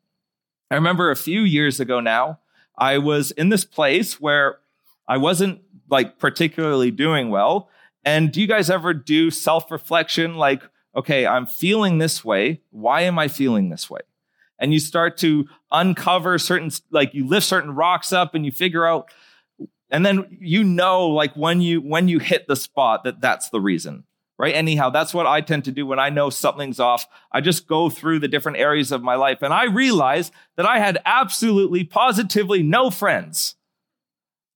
I 0.70 0.74
remember 0.74 1.10
a 1.10 1.16
few 1.16 1.40
years 1.40 1.80
ago 1.80 2.00
now, 2.00 2.40
I 2.76 2.98
was 2.98 3.30
in 3.32 3.48
this 3.48 3.64
place 3.64 4.20
where 4.20 4.58
I 5.08 5.16
wasn't 5.16 5.62
like 5.88 6.18
particularly 6.18 6.90
doing 6.90 7.30
well. 7.30 7.70
And 8.04 8.30
do 8.30 8.40
you 8.40 8.46
guys 8.46 8.68
ever 8.70 8.92
do 8.92 9.30
self 9.30 9.70
reflection 9.70 10.36
like, 10.36 10.62
okay, 10.94 11.26
I'm 11.26 11.46
feeling 11.46 11.98
this 11.98 12.24
way. 12.24 12.60
Why 12.70 13.02
am 13.02 13.18
I 13.18 13.28
feeling 13.28 13.70
this 13.70 13.88
way? 13.88 14.00
And 14.58 14.72
you 14.72 14.80
start 14.80 15.16
to 15.18 15.46
uncover 15.70 16.38
certain, 16.38 16.70
like 16.90 17.14
you 17.14 17.26
lift 17.26 17.46
certain 17.46 17.74
rocks 17.74 18.12
up 18.12 18.34
and 18.34 18.44
you 18.44 18.52
figure 18.52 18.86
out, 18.86 19.10
and 19.90 20.04
then 20.04 20.38
you 20.40 20.64
know, 20.64 21.06
like 21.06 21.34
when 21.34 21.60
you, 21.60 21.80
when 21.80 22.08
you 22.08 22.18
hit 22.18 22.46
the 22.46 22.56
spot 22.56 23.04
that 23.04 23.20
that's 23.20 23.50
the 23.50 23.60
reason 23.60 24.04
right? 24.38 24.54
Anyhow, 24.54 24.90
that's 24.90 25.12
what 25.12 25.26
I 25.26 25.40
tend 25.40 25.64
to 25.64 25.72
do 25.72 25.84
when 25.84 25.98
I 25.98 26.10
know 26.10 26.30
something's 26.30 26.78
off. 26.78 27.06
I 27.32 27.40
just 27.40 27.66
go 27.66 27.90
through 27.90 28.20
the 28.20 28.28
different 28.28 28.58
areas 28.58 28.92
of 28.92 29.02
my 29.02 29.16
life 29.16 29.42
and 29.42 29.52
I 29.52 29.64
realize 29.64 30.30
that 30.56 30.64
I 30.64 30.78
had 30.78 31.02
absolutely, 31.04 31.84
positively 31.84 32.62
no 32.62 32.90
friends. 32.90 33.56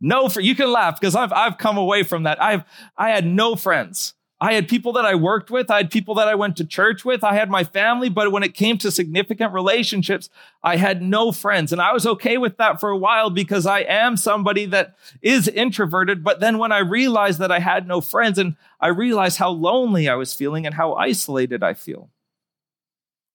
No, 0.00 0.28
for 0.28 0.40
you 0.40 0.54
can 0.54 0.70
laugh 0.70 0.98
because 0.98 1.14
I've 1.14 1.32
I've 1.32 1.58
come 1.58 1.78
away 1.78 2.02
from 2.02 2.24
that. 2.24 2.42
I've 2.42 2.64
I 2.96 3.10
had 3.10 3.24
no 3.24 3.54
friends. 3.54 4.14
I 4.42 4.54
had 4.54 4.66
people 4.66 4.92
that 4.94 5.04
I 5.04 5.14
worked 5.14 5.52
with. 5.52 5.70
I 5.70 5.76
had 5.76 5.92
people 5.92 6.16
that 6.16 6.26
I 6.26 6.34
went 6.34 6.56
to 6.56 6.66
church 6.66 7.04
with. 7.04 7.22
I 7.22 7.34
had 7.34 7.48
my 7.48 7.62
family. 7.62 8.08
But 8.08 8.32
when 8.32 8.42
it 8.42 8.54
came 8.54 8.76
to 8.78 8.90
significant 8.90 9.52
relationships, 9.52 10.28
I 10.64 10.78
had 10.78 11.00
no 11.00 11.30
friends. 11.30 11.70
And 11.70 11.80
I 11.80 11.92
was 11.92 12.08
okay 12.08 12.38
with 12.38 12.56
that 12.56 12.80
for 12.80 12.90
a 12.90 12.98
while 12.98 13.30
because 13.30 13.66
I 13.66 13.82
am 13.82 14.16
somebody 14.16 14.66
that 14.66 14.96
is 15.22 15.46
introverted. 15.46 16.24
But 16.24 16.40
then 16.40 16.58
when 16.58 16.72
I 16.72 16.80
realized 16.80 17.38
that 17.38 17.52
I 17.52 17.60
had 17.60 17.86
no 17.86 18.00
friends 18.00 18.36
and 18.36 18.56
I 18.80 18.88
realized 18.88 19.38
how 19.38 19.50
lonely 19.50 20.08
I 20.08 20.16
was 20.16 20.34
feeling 20.34 20.66
and 20.66 20.74
how 20.74 20.94
isolated 20.94 21.62
I 21.62 21.74
feel. 21.74 22.10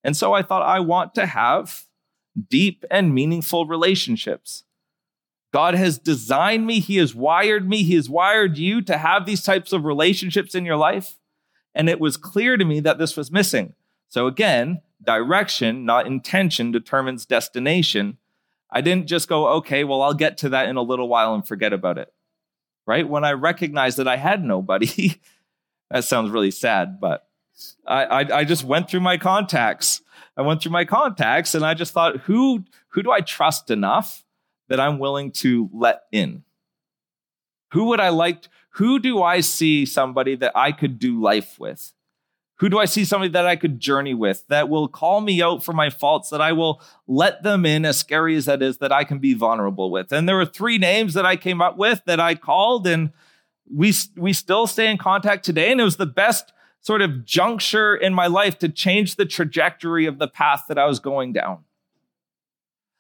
And 0.04 0.18
so 0.18 0.34
I 0.34 0.42
thought, 0.42 0.64
I 0.64 0.82
want 0.82 1.16
to 1.16 1.26
have 1.26 1.86
deep 2.50 2.84
and 2.92 3.16
meaningful 3.16 3.66
relationships. 3.66 4.66
God 5.54 5.76
has 5.76 5.98
designed 5.98 6.66
me, 6.66 6.80
He 6.80 6.98
has 6.98 7.16
wired 7.16 7.68
me, 7.68 7.84
He 7.84 7.96
has 7.96 8.10
wired 8.10 8.58
you 8.58 8.82
to 8.84 8.98
have 8.98 9.26
these 9.26 9.44
types 9.44 9.74
of 9.74 9.86
relationships 9.86 10.56
in 10.56 10.66
your 10.66 10.78
life. 10.78 11.18
And 11.74 11.90
it 11.90 12.00
was 12.00 12.18
clear 12.18 12.58
to 12.58 12.66
me 12.66 12.80
that 12.82 12.98
this 12.98 13.16
was 13.16 13.32
missing. 13.32 13.74
So 14.10 14.28
again, 14.28 14.82
direction, 15.04 15.86
not 15.86 16.08
intention, 16.08 16.72
determines 16.72 17.26
destination. 17.26 18.18
I 18.72 18.82
didn't 18.82 19.08
just 19.08 19.30
go, 19.30 19.48
okay, 19.58 19.84
well, 19.84 20.02
I'll 20.02 20.14
get 20.14 20.38
to 20.40 20.50
that 20.50 20.70
in 20.70 20.76
a 20.76 20.82
little 20.82 21.08
while 21.08 21.34
and 21.34 21.48
forget 21.48 21.74
about 21.74 21.98
it. 21.98 22.12
Right? 22.86 23.08
When 23.08 23.24
I 23.24 23.34
recognized 23.34 23.98
that 23.98 24.08
I 24.08 24.18
had 24.18 24.44
nobody, 24.44 25.22
that 25.92 26.04
sounds 26.04 26.32
really 26.32 26.52
sad, 26.52 27.00
but 27.00 27.28
I, 27.86 28.04
I, 28.04 28.38
I 28.40 28.44
just 28.44 28.64
went 28.64 28.90
through 28.90 29.02
my 29.02 29.18
contacts. 29.18 30.02
I 30.36 30.42
went 30.42 30.62
through 30.62 30.72
my 30.72 30.86
contacts 30.86 31.56
and 31.56 31.66
I 31.66 31.74
just 31.74 31.94
thought, 31.94 32.18
who, 32.22 32.64
who 32.90 33.04
do 33.04 33.12
I 33.12 33.22
trust 33.22 33.72
enough 33.72 34.24
that 34.70 34.80
I'm 34.80 35.00
willing 35.00 35.32
to 35.32 35.70
let 35.74 36.04
in? 36.12 36.44
Who 37.72 37.86
would 37.86 38.00
I 38.00 38.10
like? 38.10 38.48
Who 38.72 39.00
do 39.00 39.22
I 39.22 39.42
see 39.42 39.86
somebody 39.86 40.36
that 40.36 40.52
I 40.56 40.72
could 40.72 41.00
do 41.00 41.20
life 41.22 41.60
with? 41.60 41.94
Who 42.60 42.70
do 42.70 42.80
I 42.80 42.86
see 42.86 43.06
somebody 43.06 43.32
that 43.34 43.46
I 43.46 43.56
could 43.56 43.80
journey 43.80 44.16
with 44.16 44.48
that 44.48 44.68
will 44.68 44.88
call 44.88 45.22
me 45.22 45.44
out 45.44 45.64
for 45.64 45.74
my 45.74 45.92
faults, 45.92 46.30
that 46.32 46.42
I 46.42 46.54
will 46.54 46.82
let 47.06 47.44
them 47.44 47.68
in, 47.68 47.86
as 47.86 48.00
scary 48.00 48.36
as 48.36 48.46
that 48.46 48.64
is, 48.64 48.80
that 48.80 48.92
I 48.92 49.04
can 49.04 49.20
be 49.20 49.36
vulnerable 49.36 49.92
with? 49.92 50.12
And 50.12 50.28
there 50.28 50.36
were 50.36 50.46
three 50.46 50.80
names 50.80 51.14
that 51.14 51.26
I 51.26 51.36
came 51.36 51.62
up 51.62 51.78
with 51.78 52.02
that 52.06 52.20
I 52.20 52.34
called, 52.34 52.88
and 52.88 53.12
we, 53.72 53.94
we 54.16 54.34
still 54.34 54.66
stay 54.66 54.90
in 54.90 54.98
contact 54.98 55.46
today. 55.46 55.72
And 55.72 55.80
it 55.80 55.84
was 55.84 55.98
the 55.98 56.08
best 56.08 56.52
sort 56.82 57.04
of 57.04 57.26
juncture 57.26 57.96
in 57.96 58.14
my 58.14 58.26
life 58.26 58.58
to 58.60 58.70
change 58.70 59.18
the 59.18 59.26
trajectory 59.26 60.08
of 60.08 60.18
the 60.18 60.28
path 60.28 60.66
that 60.68 60.80
I 60.80 60.86
was 60.86 61.00
going 61.00 61.34
down. 61.34 61.60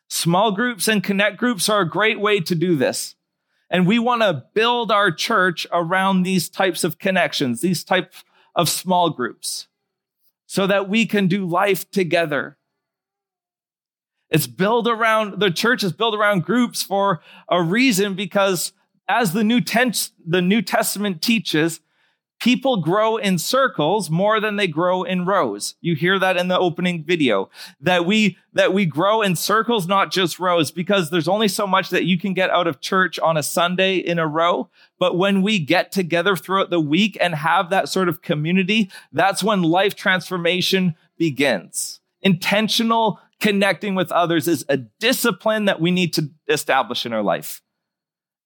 Small 0.10 0.52
groups 0.52 0.88
and 0.88 1.04
connect 1.04 1.38
groups 1.38 1.68
are 1.70 1.82
a 1.82 1.90
great 1.90 2.20
way 2.20 2.40
to 2.40 2.56
do 2.56 2.76
this. 2.76 3.16
And 3.70 3.86
we 3.86 4.00
want 4.00 4.22
to 4.22 4.46
build 4.54 4.92
our 4.92 5.12
church 5.12 5.68
around 5.72 6.24
these 6.24 6.48
types 6.50 6.84
of 6.84 6.98
connections, 6.98 7.62
these 7.62 7.84
types 7.84 8.24
of 8.56 8.70
small 8.70 9.10
groups, 9.10 9.68
so 10.46 10.66
that 10.68 10.88
we 10.88 11.06
can 11.06 11.28
do 11.28 11.46
life 11.46 11.90
together. 11.92 12.58
It's 14.30 14.48
built 14.48 14.88
around, 14.88 15.40
the 15.40 15.52
church 15.52 15.84
is 15.84 15.94
built 15.94 16.16
around 16.16 16.44
groups 16.44 16.82
for 16.82 17.22
a 17.50 17.62
reason 17.62 18.14
because 18.14 18.72
as 19.08 19.34
the 19.34 19.44
New, 19.44 19.62
Ten- 19.62 19.94
the 20.26 20.42
New 20.42 20.62
Testament 20.62 21.22
teaches, 21.22 21.82
People 22.40 22.78
grow 22.78 23.18
in 23.18 23.40
circles 23.40 24.12
more 24.12 24.40
than 24.40 24.58
they 24.58 24.68
grow 24.68 25.02
in 25.02 25.26
rows. 25.26 25.74
You 25.82 25.96
hear 25.96 26.20
that 26.20 26.38
in 26.38 26.50
the 26.50 26.60
opening 26.60 27.04
video 27.04 27.50
that 27.82 28.06
we, 28.06 28.38
that 28.54 28.74
we 28.74 28.86
grow 28.86 29.24
in 29.24 29.36
circles, 29.36 29.88
not 29.88 30.12
just 30.12 30.40
rows, 30.40 30.70
because 30.70 31.10
there's 31.10 31.28
only 31.28 31.48
so 31.48 31.66
much 31.66 31.90
that 31.90 32.06
you 32.06 32.20
can 32.20 32.34
get 32.34 32.52
out 32.52 32.68
of 32.68 32.80
church 32.80 33.18
on 33.20 33.38
a 33.38 33.44
Sunday 33.44 33.98
in 33.98 34.20
a 34.20 34.28
row. 34.28 34.70
But 35.00 35.18
when 35.18 35.42
we 35.42 35.58
get 35.58 35.92
together 35.92 36.36
throughout 36.36 36.70
the 36.70 36.80
week 36.80 37.18
and 37.20 37.34
have 37.34 37.72
that 37.72 37.90
sort 37.90 38.08
of 38.08 38.22
community, 38.22 38.92
that's 39.12 39.44
when 39.44 39.64
life 39.64 39.96
transformation 39.96 40.96
begins. 41.18 42.02
Intentional 42.22 43.20
connecting 43.40 43.96
with 43.96 44.12
others 44.12 44.48
is 44.48 44.64
a 44.70 44.78
discipline 44.78 45.66
that 45.66 45.82
we 45.82 45.90
need 45.90 46.14
to 46.14 46.30
establish 46.48 47.06
in 47.06 47.14
our 47.14 47.24
life. 47.24 47.64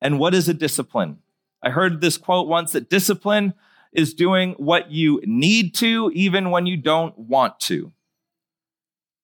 And 0.02 0.18
what 0.18 0.34
is 0.34 0.48
a 0.48 0.54
discipline? 0.54 1.20
I 1.62 1.70
heard 1.70 2.02
this 2.02 2.18
quote 2.18 2.48
once 2.48 2.72
that 2.72 2.90
discipline 2.90 3.54
is 3.92 4.14
doing 4.14 4.54
what 4.54 4.92
you 4.92 5.22
need 5.26 5.76
to, 5.76 6.12
even 6.14 6.50
when 6.50 6.66
you 6.66 6.78
don't 6.78 7.18
want 7.18 7.60
to. 7.62 7.92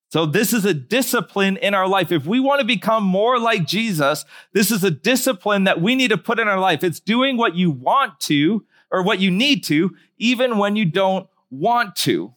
So, 0.10 0.26
this 0.26 0.54
is 0.54 0.64
a 0.64 0.74
discipline 0.74 1.58
in 1.58 1.74
our 1.74 1.88
life. 1.88 2.12
If 2.12 2.26
we 2.26 2.40
want 2.40 2.62
to 2.62 2.66
become 2.66 3.04
more 3.04 3.40
like 3.40 3.68
Jesus, 3.68 4.24
this 4.54 4.72
is 4.72 4.84
a 4.84 4.92
discipline 4.92 5.66
that 5.66 5.82
we 5.82 5.96
need 5.96 6.10
to 6.10 6.18
put 6.18 6.40
in 6.40 6.48
our 6.48 6.60
life. 6.60 6.84
It's 6.84 7.02
doing 7.02 7.36
what 7.36 7.56
you 7.56 7.72
want 7.72 8.20
to 8.22 8.66
or 8.90 9.04
what 9.04 9.20
you 9.20 9.30
need 9.30 9.66
to, 9.66 9.96
even 10.18 10.58
when 10.58 10.78
you 10.78 10.86
don't 10.86 11.28
want 11.50 11.96
to. 11.98 12.34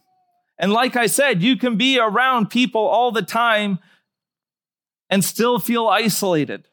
And 0.58 0.72
like 0.72 0.96
I 0.96 1.06
said, 1.06 1.42
you 1.42 1.56
can 1.56 1.76
be 1.76 1.98
around 1.98 2.50
people 2.50 2.82
all 2.82 3.12
the 3.12 3.22
time 3.22 3.78
and 5.08 5.24
still 5.24 5.58
feel 5.58 5.86
isolated 5.86 6.66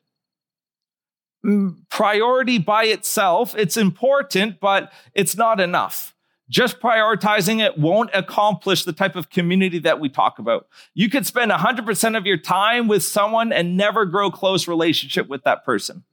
priority 1.90 2.58
by 2.58 2.86
itself. 2.86 3.56
It's 3.56 3.78
important, 3.78 4.60
but 4.60 4.92
it's 5.14 5.36
not 5.36 5.60
enough. 5.60 6.14
Just 6.50 6.80
prioritizing 6.80 7.60
it 7.60 7.78
won't 7.78 8.10
accomplish 8.14 8.84
the 8.84 8.94
type 8.94 9.16
of 9.16 9.30
community 9.30 9.80
that 9.80 10.00
we 10.00 10.08
talk 10.08 10.40
about. 10.40 10.68
You 10.94 11.10
could 11.10 11.26
spend 11.26 11.52
100% 11.52 12.18
of 12.18 12.26
your 12.26 12.38
time 12.38 12.88
with 12.88 13.04
someone 13.04 13.52
and 13.52 13.76
never 13.76 14.06
grow 14.06 14.32
close 14.32 14.68
relationship 14.68 15.28
with 15.28 15.44
that 15.44 15.66
person. 15.66 16.04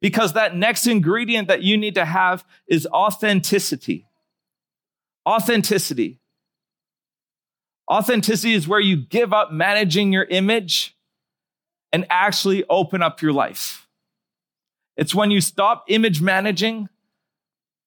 Because 0.00 0.32
that 0.34 0.56
next 0.56 0.86
ingredient 0.86 1.48
that 1.48 1.62
you 1.62 1.76
need 1.76 1.94
to 1.94 2.04
have 2.04 2.44
is 2.68 2.86
authenticity. 2.86 4.06
Authenticity. 5.28 6.20
Authenticity 7.90 8.54
is 8.54 8.68
where 8.68 8.80
you 8.80 8.96
give 8.96 9.32
up 9.32 9.50
managing 9.52 10.12
your 10.12 10.24
image 10.24 10.96
and 11.92 12.06
actually 12.10 12.64
open 12.68 13.02
up 13.02 13.22
your 13.22 13.32
life. 13.32 13.87
It's 14.98 15.14
when 15.14 15.30
you 15.30 15.40
stop 15.40 15.84
image 15.86 16.20
managing, 16.20 16.88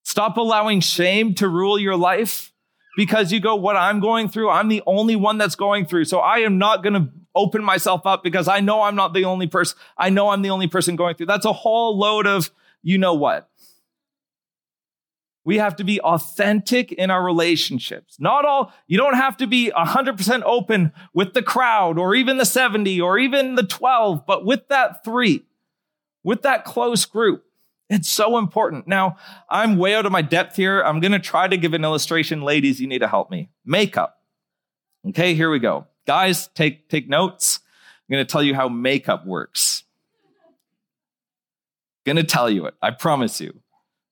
stop 0.03 0.37
allowing 0.37 0.79
shame 0.79 1.35
to 1.35 1.47
rule 1.49 1.77
your 1.77 1.97
life 1.97 2.53
because 2.95 3.33
you 3.33 3.41
go, 3.41 3.53
what 3.55 3.75
I'm 3.75 3.99
going 3.99 4.29
through, 4.29 4.49
I'm 4.49 4.69
the 4.69 4.81
only 4.87 5.17
one 5.17 5.37
that's 5.37 5.55
going 5.55 5.85
through. 5.85 6.05
So 6.05 6.19
I 6.19 6.37
am 6.37 6.57
not 6.57 6.83
going 6.83 6.93
to 6.93 7.09
open 7.35 7.65
myself 7.65 8.05
up 8.05 8.23
because 8.23 8.47
I 8.47 8.61
know 8.61 8.83
I'm 8.83 8.95
not 8.95 9.13
the 9.13 9.25
only 9.25 9.47
person. 9.47 9.77
I 9.97 10.09
know 10.09 10.29
I'm 10.29 10.41
the 10.41 10.51
only 10.51 10.67
person 10.67 10.95
going 10.95 11.15
through. 11.15 11.25
That's 11.25 11.45
a 11.45 11.51
whole 11.51 11.99
load 11.99 12.27
of, 12.27 12.49
you 12.81 12.97
know 12.97 13.13
what? 13.13 13.49
We 15.43 15.57
have 15.57 15.75
to 15.77 15.83
be 15.83 15.99
authentic 15.99 16.93
in 16.93 17.11
our 17.11 17.21
relationships. 17.21 18.15
Not 18.19 18.45
all, 18.45 18.71
you 18.87 18.97
don't 18.97 19.15
have 19.15 19.35
to 19.37 19.47
be 19.47 19.69
100% 19.75 20.43
open 20.45 20.93
with 21.13 21.33
the 21.33 21.43
crowd 21.43 21.97
or 21.97 22.15
even 22.15 22.37
the 22.37 22.45
70 22.45 23.01
or 23.01 23.19
even 23.19 23.55
the 23.55 23.63
12, 23.63 24.25
but 24.25 24.45
with 24.45 24.69
that 24.69 25.03
three 25.03 25.43
with 26.23 26.41
that 26.43 26.65
close 26.65 27.05
group. 27.05 27.43
It's 27.89 28.09
so 28.09 28.37
important. 28.37 28.87
Now, 28.87 29.17
I'm 29.49 29.77
way 29.77 29.95
out 29.95 30.05
of 30.05 30.11
my 30.11 30.21
depth 30.21 30.55
here. 30.55 30.81
I'm 30.81 31.01
going 31.01 31.11
to 31.11 31.19
try 31.19 31.47
to 31.47 31.57
give 31.57 31.73
an 31.73 31.83
illustration. 31.83 32.41
Ladies, 32.41 32.79
you 32.79 32.87
need 32.87 32.99
to 32.99 33.07
help 33.07 33.29
me. 33.29 33.49
Makeup. 33.65 34.21
Okay, 35.09 35.33
here 35.33 35.49
we 35.51 35.59
go. 35.59 35.87
Guys, 36.07 36.47
take, 36.55 36.87
take 36.87 37.09
notes. 37.09 37.59
I'm 38.09 38.15
going 38.15 38.25
to 38.25 38.31
tell 38.31 38.43
you 38.43 38.55
how 38.55 38.69
makeup 38.69 39.25
works. 39.25 39.83
Gonna 42.05 42.23
tell 42.23 42.49
you 42.49 42.65
it. 42.65 42.73
I 42.81 42.91
promise 42.91 43.39
you. 43.39 43.59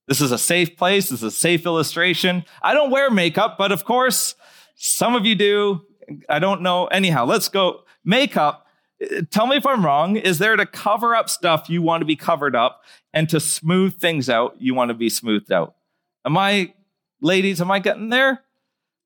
This 0.07 0.21
is 0.21 0.31
a 0.31 0.37
safe 0.37 0.77
place. 0.77 1.09
This 1.09 1.19
is 1.19 1.23
a 1.23 1.31
safe 1.31 1.65
illustration. 1.65 2.45
I 2.61 2.73
don't 2.73 2.91
wear 2.91 3.09
makeup, 3.09 3.57
but 3.57 3.71
of 3.71 3.83
course, 3.83 4.35
some 4.75 5.15
of 5.15 5.25
you 5.25 5.35
do. 5.35 5.81
I 6.27 6.39
don't 6.39 6.61
know. 6.61 6.85
Anyhow, 6.87 7.25
let's 7.25 7.49
go. 7.49 7.81
Makeup, 8.03 8.67
tell 9.29 9.47
me 9.47 9.55
if 9.55 9.65
I'm 9.65 9.85
wrong, 9.85 10.15
is 10.15 10.39
there 10.39 10.55
to 10.55 10.65
cover 10.65 11.15
up 11.15 11.29
stuff 11.29 11.69
you 11.69 11.81
want 11.81 12.01
to 12.01 12.05
be 12.05 12.15
covered 12.15 12.55
up 12.55 12.83
and 13.13 13.29
to 13.29 13.39
smooth 13.39 13.99
things 13.99 14.29
out 14.29 14.55
you 14.59 14.73
want 14.73 14.89
to 14.89 14.93
be 14.93 15.09
smoothed 15.09 15.51
out? 15.51 15.75
Am 16.25 16.37
I, 16.37 16.73
ladies, 17.21 17.61
am 17.61 17.71
I 17.71 17.79
getting 17.79 18.09
there? 18.09 18.43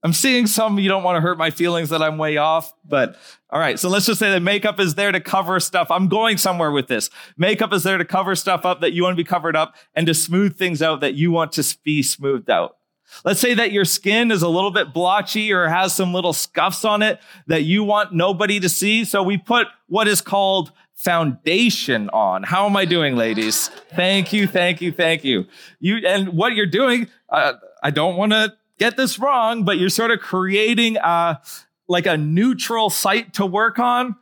I'm 0.03 0.11
seeing 0.11 0.47
some, 0.47 0.79
you 0.79 0.89
don't 0.89 1.03
want 1.03 1.15
to 1.15 1.21
hurt 1.21 1.37
my 1.37 1.49
feelings 1.49 1.89
that 1.89 2.01
I'm 2.01 2.17
way 2.17 2.35
off, 2.35 2.73
but 2.83 3.15
all 3.49 3.59
right. 3.59 3.79
So 3.79 3.87
let's 3.87 4.05
just 4.05 4.19
say 4.19 4.31
that 4.31 4.41
makeup 4.41 4.77
is 4.79 4.95
there 4.95 5.13
to 5.13 5.21
cover 5.21 5.61
stuff. 5.61 5.89
I'm 5.89 6.09
going 6.09 6.37
somewhere 6.37 6.71
with 6.71 6.87
this. 6.87 7.09
Makeup 7.37 7.71
is 7.71 7.83
there 7.83 7.97
to 7.97 8.03
cover 8.03 8.35
stuff 8.35 8.65
up 8.65 8.81
that 8.81 8.91
you 8.91 9.03
want 9.03 9.13
to 9.13 9.23
be 9.23 9.27
covered 9.27 9.55
up 9.55 9.75
and 9.95 10.05
to 10.07 10.13
smooth 10.13 10.57
things 10.57 10.81
out 10.81 10.99
that 10.99 11.13
you 11.13 11.31
want 11.31 11.53
to 11.53 11.77
be 11.83 12.03
smoothed 12.03 12.49
out. 12.49 12.77
Let's 13.23 13.39
say 13.39 13.53
that 13.53 13.71
your 13.71 13.85
skin 13.85 14.31
is 14.31 14.41
a 14.41 14.49
little 14.49 14.71
bit 14.71 14.93
blotchy 14.93 15.51
or 15.51 15.67
has 15.67 15.95
some 15.95 16.13
little 16.13 16.33
scuffs 16.33 16.85
on 16.85 17.01
it 17.01 17.19
that 17.47 17.63
you 17.63 17.83
want 17.83 18.13
nobody 18.13 18.59
to 18.59 18.69
see. 18.69 19.05
So 19.05 19.23
we 19.23 19.37
put 19.37 19.67
what 19.87 20.07
is 20.07 20.21
called 20.21 20.71
foundation 20.93 22.09
on. 22.09 22.43
How 22.43 22.65
am 22.65 22.77
I 22.77 22.85
doing, 22.85 23.15
ladies? 23.15 23.69
Thank 23.95 24.31
you, 24.31 24.47
thank 24.47 24.81
you, 24.81 24.91
thank 24.91 25.23
you. 25.23 25.45
You 25.79 25.97
and 26.07 26.29
what 26.29 26.53
you're 26.53 26.65
doing, 26.65 27.07
uh, 27.29 27.53
I 27.81 27.91
don't 27.91 28.15
want 28.15 28.31
to 28.31 28.53
get 28.79 28.95
this 28.95 29.19
wrong, 29.19 29.65
but 29.65 29.77
you're 29.77 29.89
sort 29.89 30.11
of 30.11 30.19
creating 30.19 30.97
a, 30.97 31.41
like 31.87 32.05
a 32.05 32.17
neutral 32.17 32.89
site 32.89 33.33
to 33.35 33.45
work 33.45 33.79
on. 33.79 34.15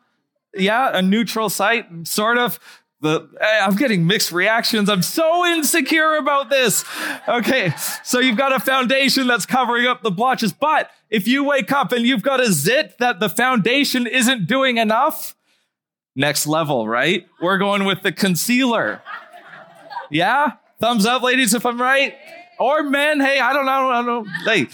Yeah, 0.54 0.98
a 0.98 1.02
neutral 1.02 1.50
site, 1.50 2.08
sort 2.08 2.38
of. 2.38 2.60
The, 3.02 3.28
I'm 3.42 3.76
getting 3.76 4.06
mixed 4.06 4.32
reactions. 4.32 4.88
I'm 4.88 5.02
so 5.02 5.46
insecure 5.46 6.16
about 6.16 6.52
this. 6.52 6.86
Okay. 7.28 7.74
So 8.04 8.20
you've 8.20 8.38
got 8.38 8.54
a 8.54 8.60
foundation 8.60 9.26
that's 9.26 9.48
covering 9.48 9.88
up 9.88 10.04
the 10.04 10.12
blotches. 10.12 10.54
But 10.54 10.92
if 11.10 11.28
you 11.28 11.44
wake 11.44 11.72
up 11.72 11.92
and 11.92 12.06
you've 12.06 12.22
got 12.22 12.40
a 12.40 12.52
zit 12.52 13.00
that 13.00 13.20
the 13.20 13.28
foundation 13.28 14.06
isn't 14.06 14.46
doing 14.46 14.78
enough, 14.78 15.36
next 16.16 16.46
level, 16.46 16.88
right? 16.88 17.26
We're 17.42 17.58
going 17.58 17.86
with 17.86 18.04
the 18.04 18.12
concealer. 18.12 19.02
Yeah? 20.12 20.54
Thumbs 20.80 21.06
up, 21.08 21.24
ladies, 21.24 21.56
if 21.56 21.66
I'm 21.66 21.82
right 21.82 22.16
or 22.60 22.84
men. 22.84 23.20
Hey, 23.20 23.40
I 23.40 23.54
don't 23.54 23.66
know. 23.66 23.90
I 23.90 24.04
don't 24.04 24.26
know. 24.26 24.32
Hey, 24.46 24.68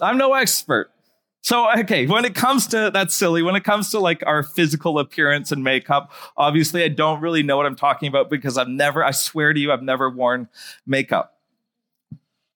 I'm 0.00 0.18
no 0.18 0.34
expert. 0.34 0.90
So, 1.42 1.70
okay, 1.78 2.06
when 2.06 2.24
it 2.24 2.34
comes 2.34 2.66
to 2.68 2.90
that's 2.92 3.14
silly, 3.14 3.42
when 3.42 3.56
it 3.56 3.64
comes 3.64 3.90
to 3.90 3.98
like 3.98 4.22
our 4.26 4.42
physical 4.42 4.98
appearance 4.98 5.50
and 5.50 5.64
makeup, 5.64 6.12
obviously 6.36 6.84
I 6.84 6.88
don't 6.88 7.20
really 7.20 7.42
know 7.42 7.56
what 7.56 7.66
I'm 7.66 7.76
talking 7.76 8.08
about 8.08 8.28
because 8.28 8.58
I've 8.58 8.68
never, 8.68 9.02
I 9.02 9.10
swear 9.12 9.52
to 9.52 9.58
you, 9.58 9.72
I've 9.72 9.82
never 9.82 10.10
worn 10.10 10.48
makeup. 10.86 11.38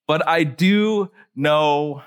But 0.06 0.26
I 0.28 0.44
do 0.44 1.10
know, 1.34 2.02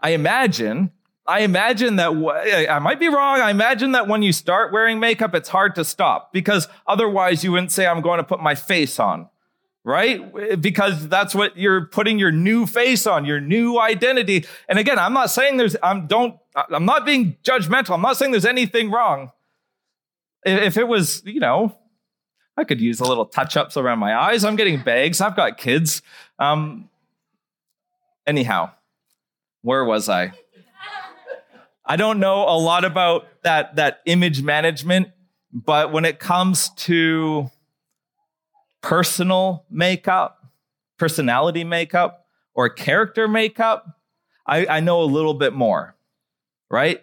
I 0.00 0.10
imagine, 0.10 0.90
I 1.26 1.40
imagine 1.40 1.96
that, 1.96 2.66
I 2.68 2.78
might 2.80 2.98
be 2.98 3.08
wrong. 3.08 3.40
I 3.40 3.50
imagine 3.50 3.92
that 3.92 4.08
when 4.08 4.22
you 4.22 4.32
start 4.32 4.72
wearing 4.72 4.98
makeup, 4.98 5.32
it's 5.34 5.48
hard 5.48 5.76
to 5.76 5.84
stop 5.84 6.32
because 6.32 6.66
otherwise 6.88 7.44
you 7.44 7.52
wouldn't 7.52 7.70
say, 7.70 7.86
I'm 7.86 8.00
going 8.00 8.18
to 8.18 8.24
put 8.24 8.40
my 8.40 8.56
face 8.56 8.98
on 8.98 9.28
right? 9.84 10.60
Because 10.60 11.08
that's 11.08 11.34
what 11.34 11.56
you're 11.58 11.86
putting 11.86 12.18
your 12.18 12.32
new 12.32 12.66
face 12.66 13.06
on, 13.06 13.26
your 13.26 13.40
new 13.40 13.78
identity. 13.78 14.46
And 14.68 14.78
again, 14.78 14.98
I'm 14.98 15.12
not 15.12 15.30
saying 15.30 15.58
there's, 15.58 15.76
I'm 15.82 16.06
don't, 16.06 16.36
I'm 16.54 16.86
not 16.86 17.04
being 17.04 17.36
judgmental. 17.44 17.94
I'm 17.94 18.02
not 18.02 18.16
saying 18.16 18.30
there's 18.32 18.46
anything 18.46 18.90
wrong. 18.90 19.30
If 20.44 20.76
it 20.76 20.88
was, 20.88 21.22
you 21.24 21.40
know, 21.40 21.76
I 22.56 22.64
could 22.64 22.80
use 22.80 23.00
a 23.00 23.04
little 23.04 23.26
touch 23.26 23.56
ups 23.56 23.76
around 23.76 23.98
my 23.98 24.16
eyes. 24.16 24.44
I'm 24.44 24.56
getting 24.56 24.82
bags. 24.82 25.20
I've 25.20 25.36
got 25.36 25.58
kids. 25.58 26.02
Um, 26.38 26.88
anyhow, 28.26 28.70
where 29.62 29.84
was 29.84 30.08
I? 30.08 30.32
I 31.84 31.96
don't 31.96 32.20
know 32.20 32.48
a 32.48 32.56
lot 32.56 32.84
about 32.84 33.26
that, 33.42 33.76
that 33.76 34.00
image 34.06 34.42
management, 34.42 35.08
but 35.52 35.92
when 35.92 36.06
it 36.06 36.18
comes 36.18 36.70
to 36.70 37.50
personal 38.84 39.64
makeup, 39.70 40.44
personality 40.98 41.64
makeup, 41.64 42.26
or 42.54 42.68
character 42.68 43.26
makeup, 43.26 43.98
I, 44.46 44.66
I 44.66 44.80
know 44.80 45.02
a 45.02 45.04
little 45.06 45.32
bit 45.32 45.54
more, 45.54 45.96
right? 46.70 47.02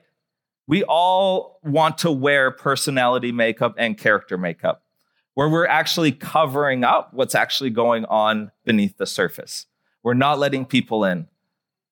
We 0.67 0.83
all 0.83 1.59
want 1.63 1.97
to 1.99 2.11
wear 2.11 2.51
personality 2.51 3.31
makeup 3.31 3.73
and 3.79 3.97
character 3.97 4.37
makeup 4.37 4.83
where 5.33 5.49
we're 5.49 5.65
actually 5.65 6.11
covering 6.11 6.83
up 6.83 7.15
what's 7.15 7.33
actually 7.33 7.71
going 7.71 8.05
on 8.05 8.51
beneath 8.63 8.97
the 8.97 9.07
surface. 9.07 9.65
We're 10.03 10.13
not 10.13 10.37
letting 10.37 10.65
people 10.65 11.03
in. 11.03 11.27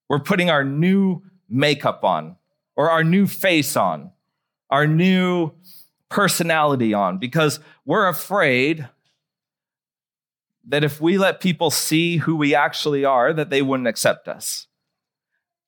We're 0.07 0.19
putting 0.19 0.51
our 0.51 0.63
new 0.63 1.23
makeup 1.49 2.03
on 2.03 2.35
or 2.75 2.91
our 2.91 3.03
new 3.03 3.25
face 3.25 3.75
on, 3.75 4.11
our 4.69 4.85
new 4.85 5.51
personality 6.09 6.93
on 6.93 7.17
because 7.17 7.59
we're 7.85 8.07
afraid 8.07 8.87
that 10.69 10.83
if 10.83 11.01
we 11.01 11.17
let 11.17 11.41
people 11.41 11.71
see 11.71 12.17
who 12.17 12.35
we 12.35 12.53
actually 12.53 13.03
are, 13.03 13.33
that 13.33 13.49
they 13.49 13.61
wouldn't 13.61 13.87
accept 13.87 14.27
us. 14.27 14.67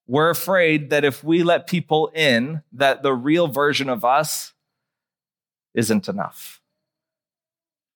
We're 0.07 0.29
afraid 0.29 0.91
that 0.91 1.03
if 1.03 1.23
we 1.23 1.43
let 1.43 1.67
people 1.67 2.11
in, 2.13 2.61
that 2.73 3.01
the 3.01 3.13
real 3.13 3.47
version 3.47 3.89
of 3.89 4.05
us 4.05 4.53
isn't 5.73 6.07
enough. 6.07 6.61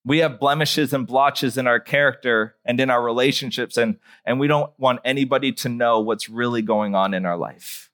We 0.04 0.20
have 0.20 0.40
blemishes 0.40 0.94
and 0.94 1.06
blotches 1.06 1.58
in 1.58 1.68
our 1.68 1.80
character 1.80 2.56
and 2.66 2.80
in 2.80 2.90
our 2.90 3.04
relationships, 3.04 3.78
and, 3.78 3.98
and 4.26 4.40
we 4.40 4.48
don't 4.48 4.72
want 4.80 5.00
anybody 5.06 5.52
to 5.52 5.70
know 5.70 6.00
what's 6.00 6.30
really 6.30 6.62
going 6.62 6.96
on 6.96 7.14
in 7.14 7.26
our 7.26 7.38
life. 7.38 7.92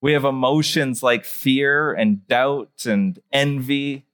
We 0.00 0.12
have 0.12 0.24
emotions 0.24 1.02
like 1.02 1.24
fear 1.24 1.92
and 1.92 2.26
doubt 2.26 2.86
and 2.86 3.18
envy 3.32 4.06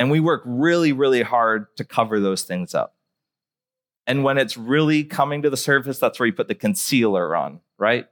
and 0.00 0.10
we 0.10 0.18
work 0.18 0.40
really, 0.46 0.92
really 0.92 1.20
hard 1.20 1.66
to 1.76 1.84
cover 1.84 2.18
those 2.20 2.42
things 2.42 2.74
up. 2.74 2.94
And 4.06 4.24
when 4.24 4.38
it's 4.38 4.56
really 4.56 5.04
coming 5.04 5.42
to 5.42 5.50
the 5.50 5.58
surface, 5.58 5.98
that's 5.98 6.18
where 6.18 6.26
you 6.26 6.32
put 6.32 6.48
the 6.48 6.54
concealer 6.54 7.36
on, 7.36 7.60
right? 7.78 8.06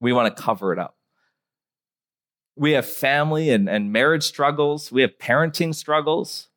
We 0.00 0.14
want 0.14 0.34
to 0.34 0.42
cover 0.42 0.72
it 0.72 0.78
up. 0.78 0.96
We 2.56 2.72
have 2.72 2.86
family 2.86 3.50
and, 3.50 3.68
and 3.68 3.92
marriage 3.92 4.24
struggles. 4.24 4.90
We 4.90 5.02
have 5.02 5.18
parenting 5.18 5.74
struggles. 5.74 6.48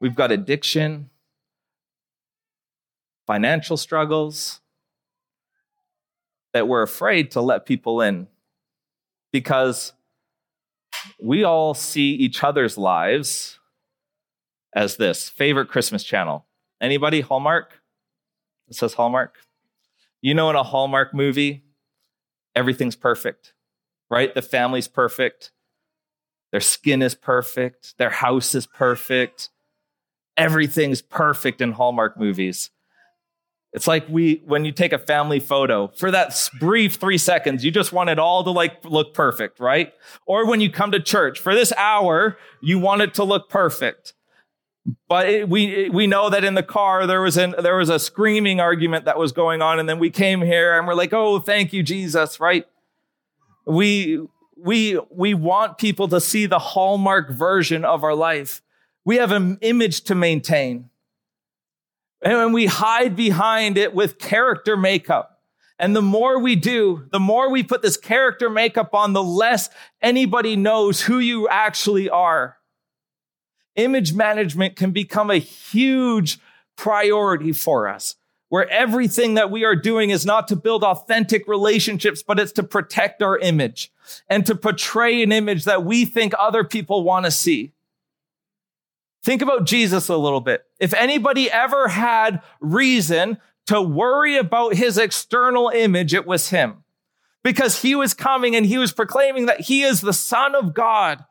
We've 0.00 0.14
got 0.14 0.30
addiction, 0.30 1.10
financial 3.26 3.76
struggles 3.76 4.60
that 6.52 6.68
we're 6.68 6.82
afraid 6.82 7.32
to 7.32 7.40
let 7.40 7.66
people 7.66 8.00
in 8.00 8.28
because 9.32 9.92
we 11.20 11.44
all 11.44 11.74
see 11.74 12.10
each 12.12 12.42
other's 12.42 12.78
lives 12.78 13.58
as 14.74 14.96
this 14.96 15.28
favorite 15.28 15.68
Christmas 15.68 16.04
channel. 16.04 16.46
Anybody? 16.80 17.20
Hallmark? 17.20 17.80
It 18.68 18.76
says 18.76 18.94
Hallmark. 18.94 19.36
You 20.22 20.34
know, 20.34 20.50
in 20.50 20.56
a 20.56 20.62
Hallmark 20.62 21.14
movie, 21.14 21.64
everything's 22.54 22.96
perfect, 22.96 23.54
right? 24.10 24.34
The 24.34 24.42
family's 24.42 24.88
perfect. 24.88 25.50
Their 26.52 26.60
skin 26.60 27.02
is 27.02 27.14
perfect. 27.14 27.96
Their 27.98 28.10
house 28.10 28.54
is 28.54 28.66
perfect. 28.66 29.50
Everything's 30.36 31.02
perfect 31.02 31.60
in 31.60 31.72
Hallmark 31.72 32.18
movies. 32.18 32.70
It's 33.72 33.86
like 33.86 34.08
we, 34.08 34.42
when 34.46 34.64
you 34.64 34.72
take 34.72 34.92
a 34.92 34.98
family 34.98 35.38
photo 35.38 35.88
for 35.88 36.10
that 36.10 36.50
brief 36.58 36.94
three 36.94 37.18
seconds, 37.18 37.64
you 37.64 37.70
just 37.70 37.92
want 37.92 38.10
it 38.10 38.18
all 38.18 38.42
to 38.42 38.50
like 38.50 38.84
look 38.84 39.14
perfect, 39.14 39.60
right? 39.60 39.92
Or 40.26 40.46
when 40.46 40.60
you 40.60 40.70
come 40.70 40.90
to 40.90 41.00
church 41.00 41.38
for 41.38 41.54
this 41.54 41.72
hour, 41.74 42.36
you 42.60 42.80
want 42.80 43.02
it 43.02 43.14
to 43.14 43.24
look 43.24 43.48
perfect. 43.48 44.14
But 45.08 45.28
it, 45.28 45.48
we, 45.48 45.88
we 45.88 46.08
know 46.08 46.30
that 46.30 46.42
in 46.42 46.54
the 46.54 46.64
car, 46.64 47.06
there 47.06 47.22
was 47.22 47.36
an, 47.36 47.54
there 47.62 47.76
was 47.76 47.90
a 47.90 48.00
screaming 48.00 48.58
argument 48.58 49.04
that 49.04 49.18
was 49.18 49.30
going 49.30 49.62
on. 49.62 49.78
And 49.78 49.88
then 49.88 50.00
we 50.00 50.10
came 50.10 50.40
here 50.40 50.76
and 50.76 50.86
we're 50.86 50.94
like, 50.94 51.12
Oh, 51.12 51.38
thank 51.38 51.72
you, 51.72 51.84
Jesus, 51.84 52.40
right? 52.40 52.66
We, 53.66 54.20
we, 54.56 54.98
we 55.10 55.32
want 55.34 55.78
people 55.78 56.08
to 56.08 56.20
see 56.20 56.46
the 56.46 56.58
hallmark 56.58 57.30
version 57.30 57.84
of 57.84 58.02
our 58.02 58.16
life. 58.16 58.62
We 59.04 59.16
have 59.16 59.30
an 59.30 59.58
image 59.60 60.02
to 60.02 60.16
maintain. 60.16 60.90
And 62.22 62.52
we 62.52 62.66
hide 62.66 63.16
behind 63.16 63.78
it 63.78 63.94
with 63.94 64.18
character 64.18 64.76
makeup. 64.76 65.40
And 65.78 65.96
the 65.96 66.02
more 66.02 66.38
we 66.38 66.56
do, 66.56 67.06
the 67.10 67.18
more 67.18 67.50
we 67.50 67.62
put 67.62 67.80
this 67.80 67.96
character 67.96 68.50
makeup 68.50 68.94
on, 68.94 69.14
the 69.14 69.22
less 69.22 69.70
anybody 70.02 70.54
knows 70.54 71.00
who 71.00 71.18
you 71.18 71.48
actually 71.48 72.10
are. 72.10 72.58
Image 73.76 74.12
management 74.12 74.76
can 74.76 74.90
become 74.90 75.30
a 75.30 75.38
huge 75.38 76.38
priority 76.76 77.52
for 77.52 77.88
us, 77.88 78.16
where 78.50 78.68
everything 78.68 79.34
that 79.34 79.50
we 79.50 79.64
are 79.64 79.76
doing 79.76 80.10
is 80.10 80.26
not 80.26 80.48
to 80.48 80.56
build 80.56 80.84
authentic 80.84 81.48
relationships, 81.48 82.22
but 82.22 82.38
it's 82.38 82.52
to 82.52 82.62
protect 82.62 83.22
our 83.22 83.38
image 83.38 83.90
and 84.28 84.44
to 84.44 84.54
portray 84.54 85.22
an 85.22 85.32
image 85.32 85.64
that 85.64 85.84
we 85.84 86.04
think 86.04 86.34
other 86.38 86.62
people 86.62 87.02
want 87.02 87.24
to 87.24 87.30
see. 87.30 87.72
Think 89.22 89.42
about 89.42 89.66
Jesus 89.66 90.08
a 90.08 90.16
little 90.16 90.40
bit. 90.40 90.64
If 90.78 90.94
anybody 90.94 91.50
ever 91.50 91.88
had 91.88 92.42
reason 92.60 93.38
to 93.66 93.82
worry 93.82 94.36
about 94.36 94.74
his 94.74 94.96
external 94.98 95.68
image, 95.68 96.14
it 96.14 96.26
was 96.26 96.50
him. 96.50 96.84
Because 97.42 97.82
he 97.82 97.94
was 97.94 98.14
coming 98.14 98.56
and 98.56 98.66
he 98.66 98.78
was 98.78 98.92
proclaiming 98.92 99.46
that 99.46 99.60
he 99.60 99.82
is 99.82 100.00
the 100.00 100.12
Son 100.12 100.54
of 100.54 100.74
God. 100.74 101.24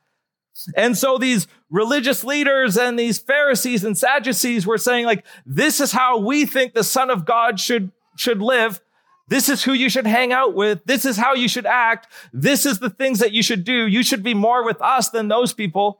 And 0.75 0.97
so 0.97 1.17
these 1.17 1.47
religious 1.69 2.23
leaders 2.23 2.77
and 2.77 2.97
these 2.97 3.17
Pharisees 3.17 3.83
and 3.83 3.97
Sadducees 3.97 4.67
were 4.67 4.77
saying, 4.77 5.05
like, 5.05 5.25
this 5.45 5.79
is 5.79 5.91
how 5.91 6.17
we 6.19 6.45
think 6.45 6.73
the 6.73 6.83
Son 6.83 7.09
of 7.09 7.25
God 7.25 7.59
should, 7.59 7.91
should 8.17 8.41
live. 8.41 8.81
This 9.27 9.47
is 9.47 9.63
who 9.63 9.73
you 9.73 9.89
should 9.89 10.07
hang 10.07 10.33
out 10.33 10.55
with. 10.55 10.83
This 10.85 11.05
is 11.05 11.15
how 11.15 11.35
you 11.35 11.47
should 11.47 11.67
act. 11.67 12.07
This 12.33 12.65
is 12.65 12.79
the 12.79 12.89
things 12.89 13.19
that 13.19 13.31
you 13.31 13.43
should 13.43 13.63
do. 13.63 13.87
You 13.87 14.03
should 14.03 14.23
be 14.23 14.33
more 14.33 14.65
with 14.65 14.81
us 14.81 15.09
than 15.09 15.27
those 15.27 15.53
people. 15.53 15.99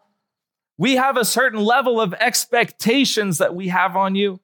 We 0.80 0.96
have 0.96 1.18
a 1.18 1.26
certain 1.26 1.60
level 1.60 2.00
of 2.00 2.14
expectations 2.14 3.38
that 3.38 3.54
we 3.54 3.68
have 3.68 3.98
on 3.98 4.16
you. 4.16 4.40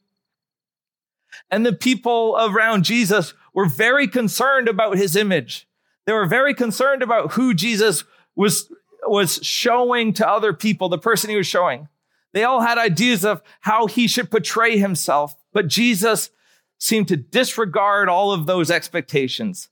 And 1.49 1.65
the 1.65 1.71
people 1.71 2.37
around 2.37 2.83
Jesus 2.83 3.33
were 3.53 3.69
very 3.69 4.05
concerned 4.05 4.67
about 4.67 4.97
his 4.97 5.15
image. 5.15 5.65
They 6.05 6.11
were 6.11 6.25
very 6.25 6.53
concerned 6.53 7.01
about 7.01 7.31
who 7.33 7.53
Jesus 7.53 8.03
was, 8.35 8.69
was 9.03 9.39
showing 9.43 10.11
to 10.15 10.27
other 10.27 10.51
people, 10.51 10.89
the 10.89 10.97
person 10.97 11.29
he 11.29 11.37
was 11.37 11.47
showing. 11.47 11.87
They 12.33 12.43
all 12.43 12.59
had 12.59 12.77
ideas 12.77 13.23
of 13.23 13.41
how 13.61 13.87
he 13.87 14.05
should 14.05 14.29
portray 14.29 14.77
himself, 14.77 15.37
but 15.53 15.69
Jesus 15.69 16.31
seemed 16.77 17.07
to 17.07 17.15
disregard 17.15 18.09
all 18.09 18.33
of 18.33 18.45
those 18.45 18.69
expectations. 18.69 19.69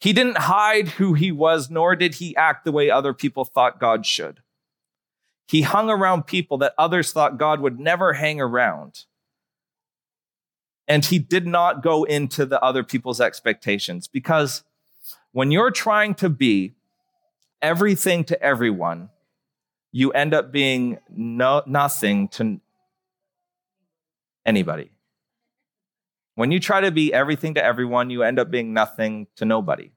He 0.00 0.12
didn't 0.12 0.38
hide 0.38 0.88
who 0.88 1.14
he 1.14 1.30
was, 1.30 1.70
nor 1.70 1.94
did 1.94 2.16
he 2.16 2.34
act 2.34 2.64
the 2.64 2.72
way 2.72 2.90
other 2.90 3.14
people 3.14 3.44
thought 3.44 3.78
God 3.78 4.04
should. 4.04 4.40
He 5.50 5.62
hung 5.62 5.90
around 5.90 6.28
people 6.28 6.58
that 6.58 6.74
others 6.78 7.10
thought 7.10 7.36
God 7.36 7.58
would 7.58 7.80
never 7.80 8.12
hang 8.12 8.40
around. 8.40 9.06
And 10.86 11.04
he 11.04 11.18
did 11.18 11.44
not 11.44 11.82
go 11.82 12.04
into 12.04 12.46
the 12.46 12.62
other 12.62 12.84
people's 12.84 13.20
expectations 13.20 14.06
because 14.06 14.62
when 15.32 15.50
you're 15.50 15.72
trying 15.72 16.14
to 16.14 16.28
be 16.28 16.74
everything 17.60 18.22
to 18.26 18.40
everyone, 18.40 19.08
you 19.90 20.12
end 20.12 20.34
up 20.34 20.52
being 20.52 20.98
no, 21.08 21.64
nothing 21.66 22.28
to 22.28 22.60
anybody. 24.46 24.92
When 26.36 26.52
you 26.52 26.60
try 26.60 26.80
to 26.80 26.92
be 26.92 27.12
everything 27.12 27.54
to 27.54 27.64
everyone, 27.64 28.10
you 28.10 28.22
end 28.22 28.38
up 28.38 28.52
being 28.52 28.72
nothing 28.72 29.26
to 29.34 29.44
nobody. 29.44 29.90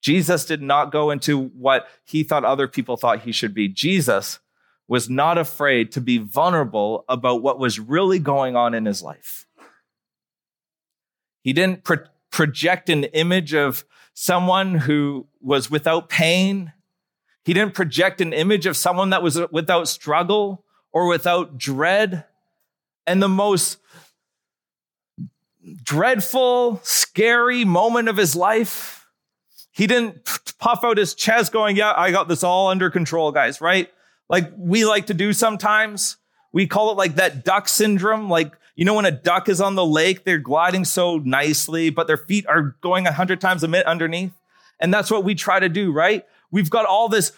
Jesus 0.00 0.44
did 0.44 0.62
not 0.62 0.92
go 0.92 1.10
into 1.10 1.48
what 1.48 1.88
he 2.04 2.22
thought 2.22 2.44
other 2.44 2.68
people 2.68 2.96
thought 2.96 3.20
he 3.20 3.32
should 3.32 3.54
be. 3.54 3.68
Jesus 3.68 4.38
was 4.86 5.10
not 5.10 5.36
afraid 5.36 5.92
to 5.92 6.00
be 6.00 6.18
vulnerable 6.18 7.04
about 7.08 7.42
what 7.42 7.58
was 7.58 7.78
really 7.78 8.18
going 8.18 8.56
on 8.56 8.74
in 8.74 8.86
his 8.86 9.02
life. 9.02 9.46
He 11.42 11.52
didn't 11.52 11.84
pro- 11.84 12.04
project 12.30 12.88
an 12.88 13.04
image 13.04 13.54
of 13.54 13.84
someone 14.14 14.74
who 14.74 15.26
was 15.40 15.70
without 15.70 16.08
pain. 16.08 16.72
He 17.44 17.52
didn't 17.52 17.74
project 17.74 18.20
an 18.20 18.32
image 18.32 18.66
of 18.66 18.76
someone 18.76 19.10
that 19.10 19.22
was 19.22 19.40
without 19.50 19.88
struggle 19.88 20.64
or 20.92 21.06
without 21.06 21.58
dread. 21.58 22.24
And 23.06 23.22
the 23.22 23.28
most 23.28 23.78
dreadful, 25.82 26.80
scary 26.82 27.64
moment 27.64 28.08
of 28.08 28.16
his 28.16 28.34
life 28.34 28.97
he 29.78 29.86
didn't 29.86 30.28
puff 30.58 30.82
out 30.82 30.98
his 30.98 31.14
chest 31.14 31.52
going, 31.52 31.76
yeah, 31.76 31.94
I 31.96 32.10
got 32.10 32.26
this 32.26 32.42
all 32.42 32.66
under 32.66 32.90
control, 32.90 33.30
guys, 33.30 33.60
right? 33.60 33.88
Like 34.28 34.52
we 34.56 34.84
like 34.84 35.06
to 35.06 35.14
do 35.14 35.32
sometimes. 35.32 36.16
We 36.52 36.66
call 36.66 36.90
it 36.90 36.96
like 36.96 37.14
that 37.14 37.44
duck 37.44 37.68
syndrome. 37.68 38.28
Like, 38.28 38.52
you 38.74 38.84
know, 38.84 38.94
when 38.94 39.04
a 39.04 39.12
duck 39.12 39.48
is 39.48 39.60
on 39.60 39.76
the 39.76 39.86
lake, 39.86 40.24
they're 40.24 40.38
gliding 40.38 40.84
so 40.84 41.18
nicely, 41.18 41.90
but 41.90 42.08
their 42.08 42.16
feet 42.16 42.44
are 42.48 42.74
going 42.80 43.06
a 43.06 43.12
hundred 43.12 43.40
times 43.40 43.62
a 43.62 43.68
minute 43.68 43.86
underneath. 43.86 44.32
And 44.80 44.92
that's 44.92 45.12
what 45.12 45.22
we 45.22 45.36
try 45.36 45.60
to 45.60 45.68
do, 45.68 45.92
right? 45.92 46.26
We've 46.50 46.70
got 46.70 46.84
all 46.84 47.08
this 47.08 47.30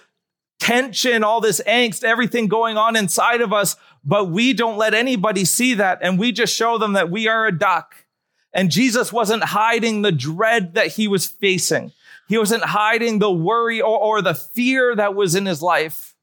tension, 0.58 1.22
all 1.22 1.42
this 1.42 1.60
angst, 1.66 2.04
everything 2.04 2.48
going 2.48 2.78
on 2.78 2.96
inside 2.96 3.42
of 3.42 3.52
us, 3.52 3.76
but 4.02 4.30
we 4.30 4.54
don't 4.54 4.78
let 4.78 4.94
anybody 4.94 5.44
see 5.44 5.74
that. 5.74 5.98
And 6.00 6.18
we 6.18 6.32
just 6.32 6.56
show 6.56 6.78
them 6.78 6.94
that 6.94 7.10
we 7.10 7.28
are 7.28 7.46
a 7.46 7.52
duck. 7.52 8.06
And 8.54 8.70
Jesus 8.70 9.12
wasn't 9.12 9.44
hiding 9.44 10.00
the 10.00 10.10
dread 10.10 10.72
that 10.72 10.86
he 10.86 11.06
was 11.06 11.26
facing. 11.26 11.92
He 12.30 12.38
wasn't 12.38 12.62
hiding 12.62 13.18
the 13.18 13.32
worry 13.32 13.80
or, 13.80 13.98
or 13.98 14.22
the 14.22 14.36
fear 14.36 14.94
that 14.94 15.16
was 15.16 15.34
in 15.34 15.46
his 15.46 15.60
life. 15.60 16.14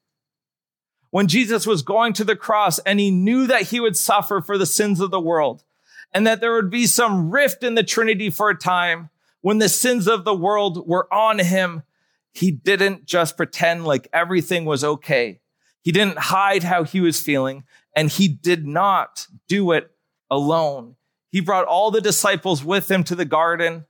When 1.10 1.28
Jesus 1.28 1.68
was 1.68 1.82
going 1.82 2.14
to 2.14 2.24
the 2.24 2.38
cross 2.38 2.80
and 2.80 2.98
he 2.98 3.12
knew 3.12 3.46
that 3.48 3.64
he 3.64 3.82
would 3.82 3.98
suffer 3.98 4.40
for 4.40 4.58
the 4.58 4.66
sins 4.66 5.02
of 5.02 5.12
the 5.12 5.20
world 5.20 5.66
and 6.14 6.26
that 6.26 6.40
there 6.40 6.54
would 6.54 6.70
be 6.70 6.88
some 6.88 7.30
rift 7.30 7.62
in 7.62 7.76
the 7.76 7.84
Trinity 7.84 8.30
for 8.30 8.50
a 8.50 8.58
time 8.58 9.10
when 9.42 9.58
the 9.58 9.68
sins 9.68 10.08
of 10.08 10.24
the 10.24 10.34
world 10.34 10.88
were 10.88 11.14
on 11.14 11.40
him, 11.40 11.84
he 12.32 12.52
didn't 12.52 13.06
just 13.06 13.36
pretend 13.36 13.84
like 13.84 14.08
everything 14.14 14.64
was 14.64 14.86
okay. 14.86 15.42
He 15.82 15.92
didn't 15.92 16.20
hide 16.20 16.64
how 16.64 16.86
he 16.86 17.02
was 17.02 17.20
feeling 17.20 17.66
and 17.94 18.10
he 18.10 18.30
did 18.30 18.66
not 18.66 19.28
do 19.50 19.74
it 19.74 19.92
alone. 20.32 20.96
He 21.34 21.42
brought 21.42 21.66
all 21.66 21.92
the 21.92 22.00
disciples 22.00 22.64
with 22.64 22.90
him 22.90 23.04
to 23.04 23.16
the 23.16 23.26
garden 23.26 23.84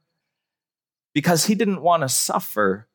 because 1.17 1.47
he 1.47 1.55
didn't 1.55 1.81
want 1.81 2.03
to 2.03 2.09
suffer 2.09 2.87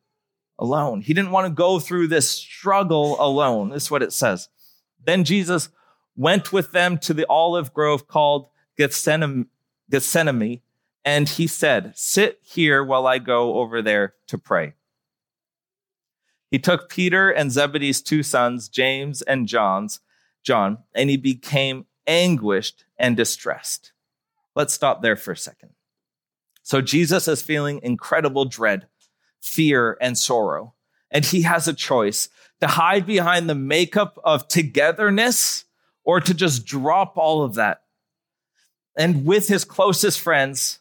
alone. 0.57 1.01
He 1.01 1.13
didn't 1.13 1.33
want 1.33 1.49
to 1.49 1.53
go 1.53 1.81
through 1.81 2.07
this 2.07 2.31
struggle 2.31 3.17
alone. 3.21 3.71
This 3.71 3.83
is 3.83 3.91
what 3.91 4.01
it 4.01 4.13
says. 4.13 4.49
Then 5.05 5.25
Jesus 5.25 5.71
went 6.15 6.53
with 6.53 6.71
them 6.71 6.99
to 6.99 7.15
the 7.15 7.27
olive 7.29 7.75
grove 7.75 8.07
called 8.07 8.47
Gethsemane, 8.79 9.49
and 11.05 11.29
he 11.29 11.49
said, 11.49 11.95
Sit 11.97 12.39
here 12.43 12.85
while 12.85 13.09
I 13.09 13.19
go 13.19 13.55
over 13.55 13.83
there 13.83 14.15
to 14.29 14.39
pray. 14.39 14.75
He 16.49 16.61
took 16.61 16.89
Peter 16.89 17.29
and 17.29 17.51
Zebedee's 17.51 18.01
two 18.01 18.23
sons, 18.23 18.69
James 18.69 19.23
and 19.23 19.49
John's, 19.49 19.99
John, 20.45 20.79
and 20.95 21.11
he 21.11 21.17
became 21.17 21.87
anguished 22.07 22.85
and 22.97 23.17
distressed. 23.17 23.91
Let's 24.55 24.73
stop 24.73 25.03
there 25.03 25.17
for 25.17 25.33
a 25.33 25.37
second. 25.37 25.71
So 26.63 26.81
Jesus 26.81 27.29
is 27.29 27.43
feeling 27.43 27.81
incredible 27.83 28.45
dread, 28.45 28.87
fear, 29.41 29.97
and 30.01 30.17
sorrow. 30.17 30.75
And 31.11 31.25
he 31.25 31.43
has 31.43 31.69
a 31.69 31.75
choice 31.75 32.29
to 32.61 32.67
hide 32.67 33.07
behind 33.07 33.49
the 33.49 33.55
makeup 33.55 34.19
of 34.25 34.49
togetherness 34.49 35.65
or 36.05 36.21
to 36.21 36.33
just 36.33 36.65
drop 36.65 37.17
all 37.17 37.43
of 37.43 37.55
that. 37.55 37.83
And 38.97 39.25
with 39.25 39.49
his 39.49 39.65
closest 39.65 40.21
friends, 40.21 40.79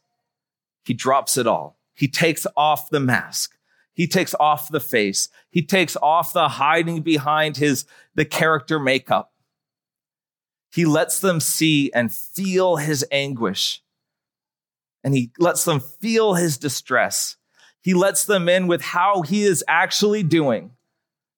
he 0.86 0.94
drops 0.94 1.38
it 1.38 1.48
all. 1.48 1.78
He 1.94 2.08
takes 2.08 2.48
off 2.56 2.90
the 2.90 3.00
mask. 3.00 3.56
He 3.94 4.08
takes 4.08 4.34
off 4.40 4.70
the 4.70 4.80
face. 4.80 5.30
He 5.50 5.62
takes 5.62 5.98
off 5.98 6.34
the 6.34 6.48
hiding 6.48 7.02
behind 7.02 7.58
his, 7.58 7.86
the 8.16 8.26
character 8.26 8.80
makeup. 8.80 9.34
He 10.74 10.86
lets 10.86 11.20
them 11.20 11.40
see 11.40 11.92
and 11.94 12.12
feel 12.12 12.78
his 12.78 13.06
anguish 13.12 13.84
and 15.04 15.14
he 15.14 15.32
lets 15.40 15.66
them 15.66 15.80
feel 15.80 16.36
his 16.36 16.58
distress. 16.58 17.38
He 17.82 17.94
lets 17.94 18.26
them 18.26 18.48
in 18.48 18.68
with 18.68 18.82
how 18.82 19.24
he 19.24 19.44
is 19.44 19.64
actually 19.68 20.24
doing. 20.24 20.72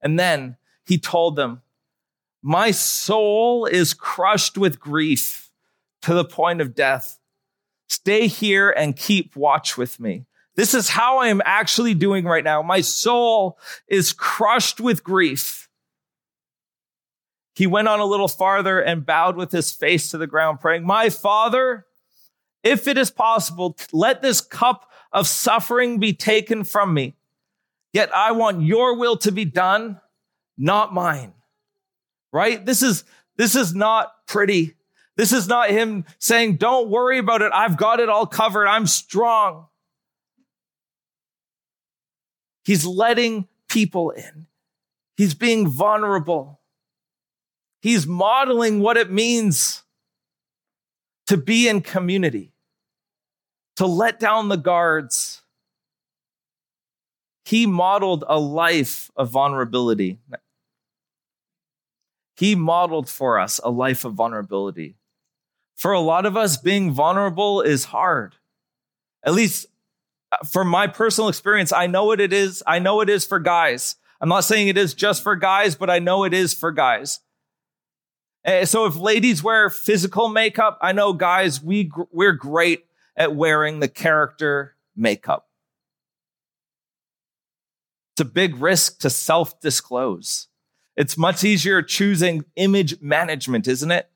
And 0.02 0.20
then 0.20 0.58
he 0.86 0.98
told 0.98 1.36
them, 1.36 1.62
My 2.42 2.72
soul 2.72 3.66
is 3.66 3.94
crushed 3.94 4.58
with 4.58 4.80
grief 4.80 5.50
to 6.02 6.14
the 6.14 6.26
point 6.26 6.60
of 6.60 6.76
death. 6.76 7.20
Stay 7.88 8.28
here 8.28 8.70
and 8.70 8.96
keep 8.96 9.36
watch 9.36 9.78
with 9.78 10.00
me. 10.00 10.26
This 10.56 10.74
is 10.74 10.90
how 10.90 11.18
I 11.18 11.28
am 11.28 11.42
actually 11.46 11.94
doing 11.94 12.26
right 12.26 12.44
now. 12.44 12.62
My 12.62 12.82
soul 12.82 13.58
is 13.88 14.14
crushed 14.14 14.80
with 14.80 15.04
grief. 15.04 15.70
He 17.56 17.68
went 17.68 17.88
on 17.88 18.00
a 18.00 18.06
little 18.06 18.28
farther 18.28 18.80
and 18.80 19.06
bowed 19.06 19.36
with 19.36 19.52
his 19.52 19.72
face 19.72 20.12
to 20.12 20.18
the 20.18 20.28
ground, 20.28 20.60
praying, 20.60 20.86
My 20.86 21.10
father, 21.10 21.86
if 22.64 22.88
it 22.88 22.98
is 22.98 23.12
possible, 23.12 23.78
let 23.92 24.22
this 24.22 24.42
cup 24.42 24.90
of 25.12 25.28
suffering 25.28 26.00
be 26.00 26.14
taken 26.14 26.64
from 26.64 26.94
me. 26.94 27.16
Yet 27.92 28.16
I 28.16 28.32
want 28.32 28.64
your 28.64 28.98
will 28.98 29.18
to 29.18 29.32
be 29.32 29.46
done, 29.46 30.00
not 30.58 30.94
mine. 30.94 31.34
Right? 32.32 32.66
This 32.66 32.82
is, 32.82 33.04
this 33.38 33.56
is 33.56 33.76
not 33.76 34.12
pretty. 34.26 34.76
This 35.16 35.32
is 35.32 35.48
not 35.48 35.70
him 35.70 36.06
saying, 36.18 36.56
don't 36.56 36.90
worry 36.90 37.20
about 37.20 37.44
it. 37.44 37.52
I've 37.54 37.78
got 37.78 38.00
it 38.00 38.10
all 38.10 38.26
covered. 38.26 38.68
I'm 38.68 38.88
strong. 38.88 39.68
He's 42.66 42.86
letting 42.86 43.48
people 43.70 44.10
in. 44.12 44.48
He's 45.16 45.36
being 45.36 45.68
vulnerable. 45.68 46.62
He's 47.82 48.08
modeling 48.08 48.80
what 48.80 48.98
it 48.98 49.12
means 49.12 49.84
to 51.28 51.38
be 51.38 51.68
in 51.68 51.82
community 51.82 52.53
to 53.78 53.86
let 53.86 54.20
down 54.20 54.50
the 54.50 54.58
guards. 54.58 55.42
He 57.46 57.66
modeled 57.66 58.24
a 58.28 58.40
life 58.40 59.12
of 59.16 59.30
vulnerability. 59.30 60.20
he 62.36 62.56
modeled 62.56 63.10
for 63.10 63.40
us 63.40 63.60
a 63.64 63.70
life 63.70 64.06
of 64.06 64.14
vulnerability. 64.14 64.96
For 65.76 65.92
a 65.92 66.00
lot 66.00 66.26
of 66.26 66.38
us, 66.38 66.58
being 66.58 66.92
vulnerable 66.92 67.62
is 67.62 67.86
hard. 67.86 68.36
At 69.24 69.34
least 69.34 69.66
uh, 70.32 70.38
from 70.46 70.68
my 70.68 70.88
personal 70.88 71.30
experience, 71.30 71.72
I 71.72 71.88
know 71.88 72.06
what 72.06 72.22
it 72.22 72.34
is. 72.34 72.64
I 72.66 72.80
know 72.80 73.02
it 73.02 73.10
is 73.10 73.26
for 73.26 73.40
guys. 73.40 73.96
I'm 74.22 74.30
not 74.30 74.46
saying 74.46 74.68
it 74.68 74.78
is 74.78 74.94
just 74.94 75.24
for 75.24 75.36
guys, 75.36 75.76
but 75.76 75.90
I 75.90 76.00
know 76.00 76.24
it 76.24 76.34
is 76.34 76.54
for 76.54 76.72
guys. 76.72 77.20
Eh, 78.46 78.66
so 78.66 78.86
if 78.86 78.96
ladies 78.96 79.44
wear 79.44 79.70
physical 79.70 80.30
makeup, 80.30 80.78
I 80.82 80.92
know 80.92 81.14
guys, 81.14 81.62
we, 81.62 81.92
we're 82.12 82.34
great 82.34 82.86
at 83.16 83.36
wearing 83.36 83.80
the 83.80 83.88
character 83.88 84.76
makeup. 84.96 85.48
It's 88.14 88.22
a 88.22 88.26
big 88.26 88.58
risk 88.58 89.00
to 89.00 89.10
self 89.10 89.60
disclose. 89.60 90.48
It's 90.96 91.18
much 91.18 91.44
easier 91.44 91.82
choosing 91.82 92.46
image 92.56 93.02
management, 93.02 93.68
isn't 93.68 93.90
it? 93.90 94.10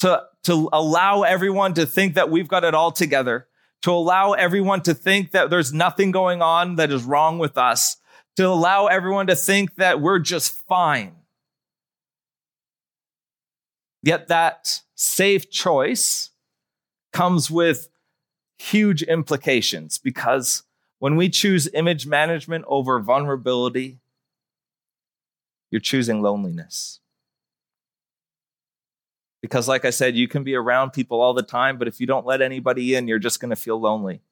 To, 0.00 0.22
to 0.44 0.68
allow 0.72 1.22
everyone 1.22 1.74
to 1.74 1.86
think 1.86 2.14
that 2.14 2.30
we've 2.30 2.48
got 2.48 2.64
it 2.64 2.74
all 2.74 2.90
together, 2.90 3.46
to 3.82 3.90
allow 3.90 4.32
everyone 4.32 4.80
to 4.82 4.94
think 4.94 5.32
that 5.32 5.50
there's 5.50 5.72
nothing 5.72 6.10
going 6.10 6.40
on 6.40 6.76
that 6.76 6.90
is 6.90 7.04
wrong 7.04 7.38
with 7.38 7.58
us, 7.58 7.98
to 8.36 8.46
allow 8.46 8.86
everyone 8.86 9.26
to 9.26 9.36
think 9.36 9.76
that 9.76 10.00
we're 10.00 10.18
just 10.18 10.58
fine. 10.66 11.14
Yet 14.02 14.28
that 14.28 14.80
safe 14.94 15.50
choice 15.50 16.30
comes 17.12 17.50
with 17.50 17.88
huge 18.58 19.02
implications 19.02 19.98
because 19.98 20.62
when 20.98 21.16
we 21.16 21.28
choose 21.28 21.68
image 21.74 22.06
management 22.06 22.64
over 22.68 23.00
vulnerability, 23.00 23.98
you're 25.70 25.80
choosing 25.80 26.22
loneliness. 26.22 27.00
Because, 29.42 29.68
like 29.68 29.84
I 29.84 29.90
said, 29.90 30.16
you 30.16 30.26
can 30.26 30.42
be 30.42 30.54
around 30.54 30.92
people 30.92 31.20
all 31.20 31.34
the 31.34 31.42
time, 31.42 31.76
but 31.76 31.88
if 31.88 32.00
you 32.00 32.06
don't 32.06 32.24
let 32.24 32.40
anybody 32.40 32.94
in, 32.94 33.06
you're 33.06 33.18
just 33.18 33.40
going 33.40 33.50
to 33.50 33.56
feel 33.56 33.78
lonely. 33.78 34.22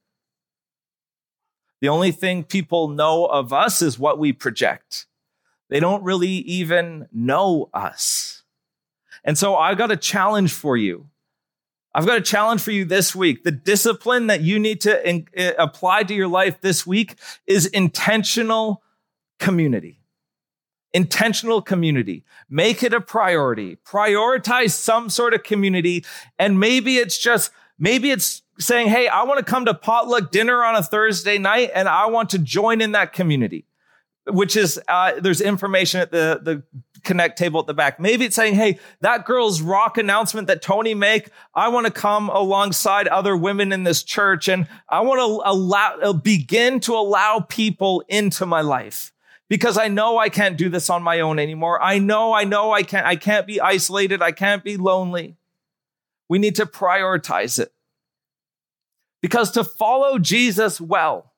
The 1.82 1.88
only 1.88 2.12
thing 2.12 2.44
people 2.44 2.88
know 2.88 3.26
of 3.26 3.52
us 3.52 3.82
is 3.82 3.98
what 3.98 4.18
we 4.18 4.32
project. 4.32 5.06
They 5.68 5.80
don't 5.80 6.02
really 6.04 6.28
even 6.28 7.08
know 7.12 7.68
us. 7.74 8.44
And 9.24 9.36
so 9.36 9.56
I 9.56 9.74
got 9.74 9.90
a 9.90 9.96
challenge 9.96 10.52
for 10.52 10.76
you. 10.76 11.08
I've 11.94 12.06
got 12.06 12.18
a 12.18 12.22
challenge 12.22 12.62
for 12.62 12.70
you 12.70 12.84
this 12.84 13.14
week. 13.14 13.44
The 13.44 13.50
discipline 13.50 14.28
that 14.28 14.40
you 14.40 14.58
need 14.58 14.80
to 14.82 15.08
in, 15.08 15.26
uh, 15.36 15.52
apply 15.58 16.04
to 16.04 16.14
your 16.14 16.28
life 16.28 16.60
this 16.60 16.86
week 16.86 17.16
is 17.46 17.66
intentional 17.66 18.82
community. 19.38 20.00
Intentional 20.94 21.60
community. 21.60 22.24
Make 22.48 22.82
it 22.82 22.94
a 22.94 23.00
priority. 23.00 23.76
Prioritize 23.76 24.70
some 24.70 25.10
sort 25.10 25.34
of 25.34 25.42
community. 25.42 26.04
And 26.38 26.58
maybe 26.58 26.96
it's 26.96 27.18
just, 27.18 27.50
maybe 27.78 28.10
it's 28.10 28.42
saying, 28.58 28.88
Hey, 28.88 29.08
I 29.08 29.24
want 29.24 29.38
to 29.38 29.44
come 29.44 29.66
to 29.66 29.74
potluck 29.74 30.30
dinner 30.30 30.64
on 30.64 30.74
a 30.76 30.82
Thursday 30.82 31.38
night 31.38 31.70
and 31.74 31.88
I 31.88 32.06
want 32.06 32.30
to 32.30 32.38
join 32.38 32.80
in 32.80 32.92
that 32.92 33.12
community, 33.12 33.66
which 34.26 34.56
is, 34.56 34.80
uh, 34.88 35.12
there's 35.18 35.40
information 35.40 36.00
at 36.00 36.10
the, 36.10 36.40
the 36.42 36.62
connect 37.02 37.38
table 37.38 37.60
at 37.60 37.66
the 37.66 37.74
back. 37.74 38.00
Maybe 38.00 38.24
it's 38.24 38.36
saying, 38.36 38.54
Hey, 38.54 38.78
that 39.00 39.24
girl's 39.24 39.60
rock 39.60 39.98
announcement 39.98 40.46
that 40.48 40.62
Tony 40.62 40.94
make, 40.94 41.30
I 41.54 41.68
want 41.68 41.86
to 41.86 41.92
come 41.92 42.28
alongside 42.28 43.08
other 43.08 43.36
women 43.36 43.72
in 43.72 43.84
this 43.84 44.02
church 44.02 44.48
and 44.48 44.66
I 44.88 45.00
want 45.00 45.20
to 45.20 45.50
allow, 45.50 46.12
begin 46.12 46.80
to 46.80 46.94
allow 46.94 47.44
people 47.48 48.02
into 48.08 48.46
my 48.46 48.60
life 48.60 49.12
because 49.48 49.76
I 49.76 49.88
know 49.88 50.18
I 50.18 50.28
can't 50.28 50.56
do 50.56 50.68
this 50.68 50.88
on 50.88 51.02
my 51.02 51.20
own 51.20 51.38
anymore. 51.38 51.82
I 51.82 51.98
know, 51.98 52.32
I 52.32 52.44
know 52.44 52.72
I 52.72 52.82
can't, 52.82 53.06
I 53.06 53.16
can't 53.16 53.46
be 53.46 53.60
isolated. 53.60 54.22
I 54.22 54.32
can't 54.32 54.64
be 54.64 54.76
lonely. 54.76 55.36
We 56.28 56.38
need 56.38 56.56
to 56.56 56.66
prioritize 56.66 57.58
it 57.58 57.72
because 59.20 59.50
to 59.50 59.64
follow 59.64 60.18
Jesus 60.18 60.80
well, 60.80 61.32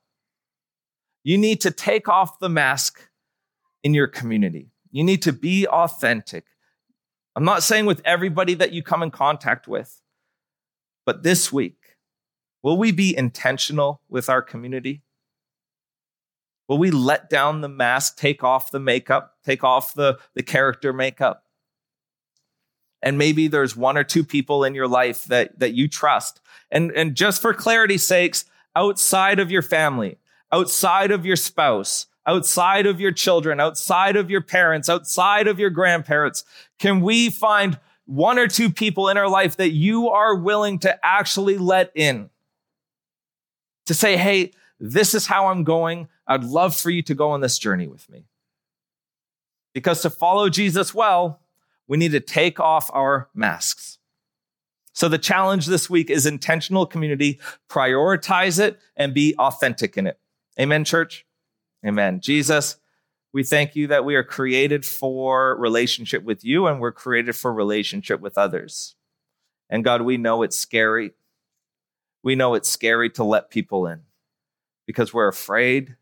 you 1.24 1.38
need 1.38 1.60
to 1.62 1.70
take 1.70 2.08
off 2.08 2.38
the 2.38 2.48
mask 2.48 3.08
in 3.82 3.94
your 3.94 4.06
community. 4.06 4.70
You 4.94 5.02
need 5.02 5.22
to 5.22 5.32
be 5.32 5.66
authentic. 5.66 6.44
I'm 7.34 7.44
not 7.44 7.64
saying 7.64 7.84
with 7.84 8.00
everybody 8.04 8.54
that 8.54 8.72
you 8.72 8.80
come 8.80 9.02
in 9.02 9.10
contact 9.10 9.66
with, 9.66 10.00
but 11.04 11.24
this 11.24 11.52
week, 11.52 11.96
will 12.62 12.76
we 12.76 12.92
be 12.92 13.14
intentional 13.14 14.02
with 14.08 14.28
our 14.28 14.40
community? 14.40 15.02
Will 16.68 16.78
we 16.78 16.92
let 16.92 17.28
down 17.28 17.60
the 17.60 17.68
mask, 17.68 18.16
take 18.16 18.44
off 18.44 18.70
the 18.70 18.78
makeup, 18.78 19.34
take 19.44 19.64
off 19.64 19.94
the, 19.94 20.16
the 20.34 20.44
character 20.44 20.92
makeup? 20.92 21.42
And 23.02 23.18
maybe 23.18 23.48
there's 23.48 23.74
one 23.74 23.98
or 23.98 24.04
two 24.04 24.22
people 24.22 24.62
in 24.62 24.76
your 24.76 24.86
life 24.86 25.24
that, 25.24 25.58
that 25.58 25.74
you 25.74 25.88
trust. 25.88 26.40
And, 26.70 26.92
and 26.92 27.16
just 27.16 27.42
for 27.42 27.52
clarity's 27.52 28.06
sakes, 28.06 28.44
outside 28.76 29.40
of 29.40 29.50
your 29.50 29.60
family, 29.60 30.18
outside 30.52 31.10
of 31.10 31.26
your 31.26 31.34
spouse, 31.34 32.06
outside 32.26 32.86
of 32.86 33.00
your 33.00 33.12
children, 33.12 33.60
outside 33.60 34.16
of 34.16 34.30
your 34.30 34.40
parents, 34.40 34.88
outside 34.88 35.46
of 35.46 35.58
your 35.58 35.70
grandparents? 35.70 36.44
Can 36.78 37.00
we 37.00 37.30
find 37.30 37.78
one 38.06 38.38
or 38.38 38.48
two 38.48 38.70
people 38.70 39.08
in 39.08 39.16
our 39.16 39.28
life 39.28 39.56
that 39.56 39.70
you 39.70 40.08
are 40.10 40.34
willing 40.34 40.78
to 40.80 40.98
actually 41.04 41.58
let 41.58 41.92
in? 41.94 42.30
To 43.86 43.94
say, 43.94 44.16
hey, 44.16 44.52
this 44.80 45.14
is 45.14 45.26
how 45.26 45.48
I'm 45.48 45.64
going. 45.64 46.08
I'd 46.26 46.44
love 46.44 46.74
for 46.74 46.90
you 46.90 47.02
to 47.02 47.14
go 47.14 47.30
on 47.30 47.40
this 47.40 47.58
journey 47.58 47.86
with 47.86 48.08
me. 48.08 48.24
Because 49.74 50.02
to 50.02 50.10
follow 50.10 50.48
Jesus 50.48 50.94
well, 50.94 51.40
we 51.86 51.98
need 51.98 52.12
to 52.12 52.20
take 52.20 52.60
off 52.60 52.90
our 52.94 53.28
masks. 53.34 53.98
So 54.94 55.08
the 55.08 55.18
challenge 55.18 55.66
this 55.66 55.90
week 55.90 56.08
is 56.08 56.24
intentional 56.24 56.86
community, 56.86 57.40
prioritize 57.68 58.60
it 58.60 58.78
and 58.96 59.12
be 59.12 59.34
authentic 59.38 59.96
in 59.98 60.06
it. 60.06 60.18
Amen, 60.58 60.84
church? 60.84 61.26
Amen. 61.84 62.20
Jesus, 62.20 62.76
we 63.32 63.42
thank 63.42 63.76
you 63.76 63.88
that 63.88 64.04
we 64.04 64.14
are 64.14 64.24
created 64.24 64.86
for 64.86 65.56
relationship 65.56 66.22
with 66.22 66.44
you 66.44 66.66
and 66.66 66.80
we're 66.80 66.92
created 66.92 67.34
for 67.34 67.52
relationship 67.52 68.20
with 68.20 68.38
others. 68.38 68.94
And 69.68 69.84
God, 69.84 70.02
we 70.02 70.16
know 70.16 70.42
it's 70.42 70.58
scary. 70.58 71.12
We 72.22 72.36
know 72.36 72.54
it's 72.54 72.68
scary 72.68 73.10
to 73.10 73.24
let 73.24 73.50
people 73.50 73.86
in 73.86 74.02
because 74.86 75.12
we're 75.12 75.28
afraid. 75.28 75.96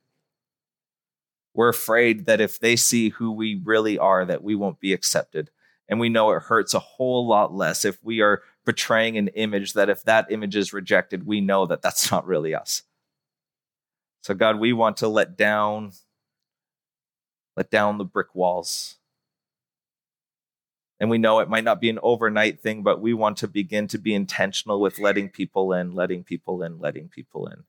We're 1.55 1.71
afraid 1.71 2.27
that 2.27 2.41
if 2.41 2.61
they 2.61 2.77
see 2.77 3.09
who 3.09 3.33
we 3.33 3.61
really 3.65 3.99
are, 3.99 4.25
that 4.25 4.43
we 4.43 4.55
won't 4.55 4.79
be 4.79 4.93
accepted. 4.93 5.51
And 5.89 5.99
we 5.99 6.09
know 6.09 6.31
it 6.31 6.45
hurts 6.45 6.75
a 6.75 6.79
whole 6.79 7.27
lot 7.27 7.53
less 7.53 7.85
if 7.85 8.03
we 8.05 8.21
are 8.21 8.43
portraying 8.65 9.19
an 9.19 9.29
image 9.29 9.73
that 9.73 9.89
if 9.91 10.05
that 10.05 10.31
image 10.31 10.55
is 10.55 10.73
rejected, 10.73 11.27
we 11.27 11.41
know 11.41 11.67
that 11.67 11.83
that's 11.83 12.11
not 12.13 12.27
really 12.27 12.55
us. 12.55 12.83
So, 14.23 14.35
God, 14.35 14.59
we 14.59 14.73
want 14.73 14.99
to 14.99 15.09
let 15.09 15.37
down, 15.37 15.93
let 17.57 17.71
down 17.71 17.99
the 17.99 18.05
brick 18.05 18.35
walls. 18.35 18.97
And 21.01 21.11
we 21.11 21.19
know 21.19 21.41
it 21.41 21.49
might 21.49 21.65
not 21.65 21.81
be 21.81 21.91
an 21.91 21.99
overnight 22.01 22.61
thing, 22.61 22.85
but 22.85 23.01
we 23.01 23.13
want 23.13 23.39
to 23.39 23.49
begin 23.49 23.89
to 23.89 23.99
be 23.99 24.15
intentional 24.15 24.81
with 24.81 25.01
letting 25.01 25.29
people 25.29 25.73
in, 25.73 25.93
letting 25.93 26.23
people 26.23 26.63
in, 26.63 26.79
letting 26.79 27.09
people 27.09 27.49
in. 27.49 27.65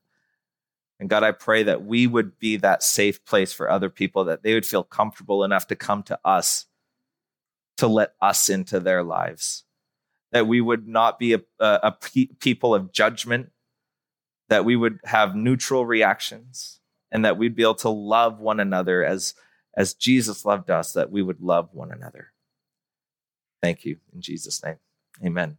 And 1.00 1.10
God, 1.10 1.24
I 1.24 1.32
pray 1.32 1.64
that 1.64 1.84
we 1.84 2.06
would 2.06 2.38
be 2.38 2.56
that 2.58 2.84
safe 2.84 3.24
place 3.24 3.52
for 3.52 3.68
other 3.68 3.90
people, 3.90 4.24
that 4.26 4.44
they 4.44 4.54
would 4.54 4.64
feel 4.64 4.84
comfortable 4.84 5.42
enough 5.42 5.66
to 5.66 5.76
come 5.76 6.04
to 6.04 6.18
us 6.24 6.66
to 7.78 7.88
let 7.88 8.14
us 8.20 8.48
into 8.48 8.78
their 8.78 9.02
lives. 9.02 9.64
That 10.30 10.46
we 10.46 10.60
would 10.60 10.86
not 10.86 11.18
be 11.18 11.34
a, 11.34 11.40
a, 11.58 11.80
a 11.82 12.26
people 12.38 12.74
of 12.74 12.92
judgment, 12.92 13.50
that 14.48 14.64
we 14.64 14.76
would 14.76 14.98
have 15.04 15.34
neutral 15.34 15.86
reactions 15.86 16.80
and 17.10 17.24
that 17.24 17.38
we'd 17.38 17.56
be 17.56 17.62
able 17.62 17.74
to 17.76 17.88
love 17.88 18.40
one 18.40 18.60
another 18.60 19.04
as, 19.04 19.34
as 19.76 19.94
Jesus 19.94 20.44
loved 20.44 20.70
us, 20.70 20.92
that 20.92 21.10
we 21.10 21.22
would 21.22 21.40
love 21.40 21.70
one 21.72 21.92
another. 21.92 22.32
Thank 23.62 23.84
you 23.84 23.98
in 24.12 24.20
Jesus' 24.20 24.62
name. 24.62 24.76
Amen. 25.24 25.58